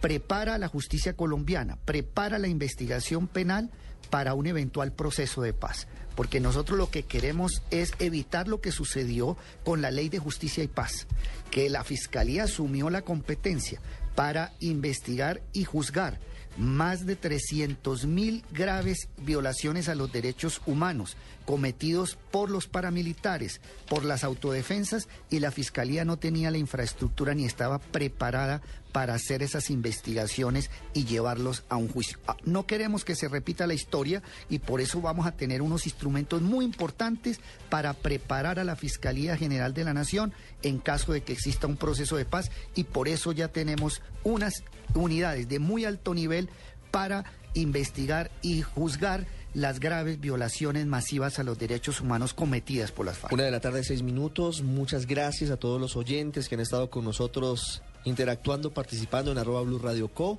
[0.00, 3.70] prepara la justicia colombiana, prepara la investigación penal
[4.08, 5.86] para un eventual proceso de paz.
[6.14, 10.64] Porque nosotros lo que queremos es evitar lo que sucedió con la ley de justicia
[10.64, 11.06] y paz,
[11.50, 13.80] que la Fiscalía asumió la competencia,
[14.14, 16.18] para investigar y juzgar
[16.56, 21.16] más de 300 mil graves violaciones a los derechos humanos
[21.50, 27.44] cometidos por los paramilitares, por las autodefensas y la Fiscalía no tenía la infraestructura ni
[27.44, 32.18] estaba preparada para hacer esas investigaciones y llevarlos a un juicio.
[32.28, 35.86] Ah, No queremos que se repita la historia y por eso vamos a tener unos
[35.86, 40.32] instrumentos muy importantes para preparar a la Fiscalía General de la Nación
[40.62, 44.62] en caso de que exista un proceso de paz y por eso ya tenemos unas
[44.94, 46.48] unidades de muy alto nivel
[46.92, 47.24] para
[47.54, 53.32] investigar y juzgar las graves violaciones masivas a los derechos humanos cometidas por las FARC.
[53.32, 54.62] Una de la tarde, seis minutos.
[54.62, 59.62] Muchas gracias a todos los oyentes que han estado con nosotros interactuando, participando en arroba
[59.62, 60.38] Blue Radio Co.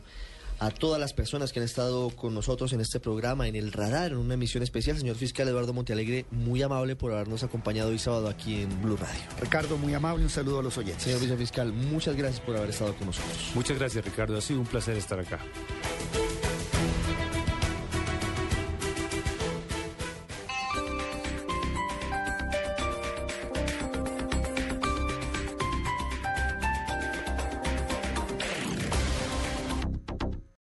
[0.59, 4.11] A todas las personas que han estado con nosotros en este programa, en el radar,
[4.11, 4.95] en una emisión especial.
[4.95, 9.21] Señor fiscal Eduardo Montealegre, muy amable por habernos acompañado hoy sábado aquí en Blue Radio.
[9.39, 11.01] Ricardo, muy amable, un saludo a los oyentes.
[11.01, 13.51] Señor vicefiscal, muchas gracias por haber estado con nosotros.
[13.55, 14.37] Muchas gracias, Ricardo.
[14.37, 15.39] Ha sido un placer estar acá.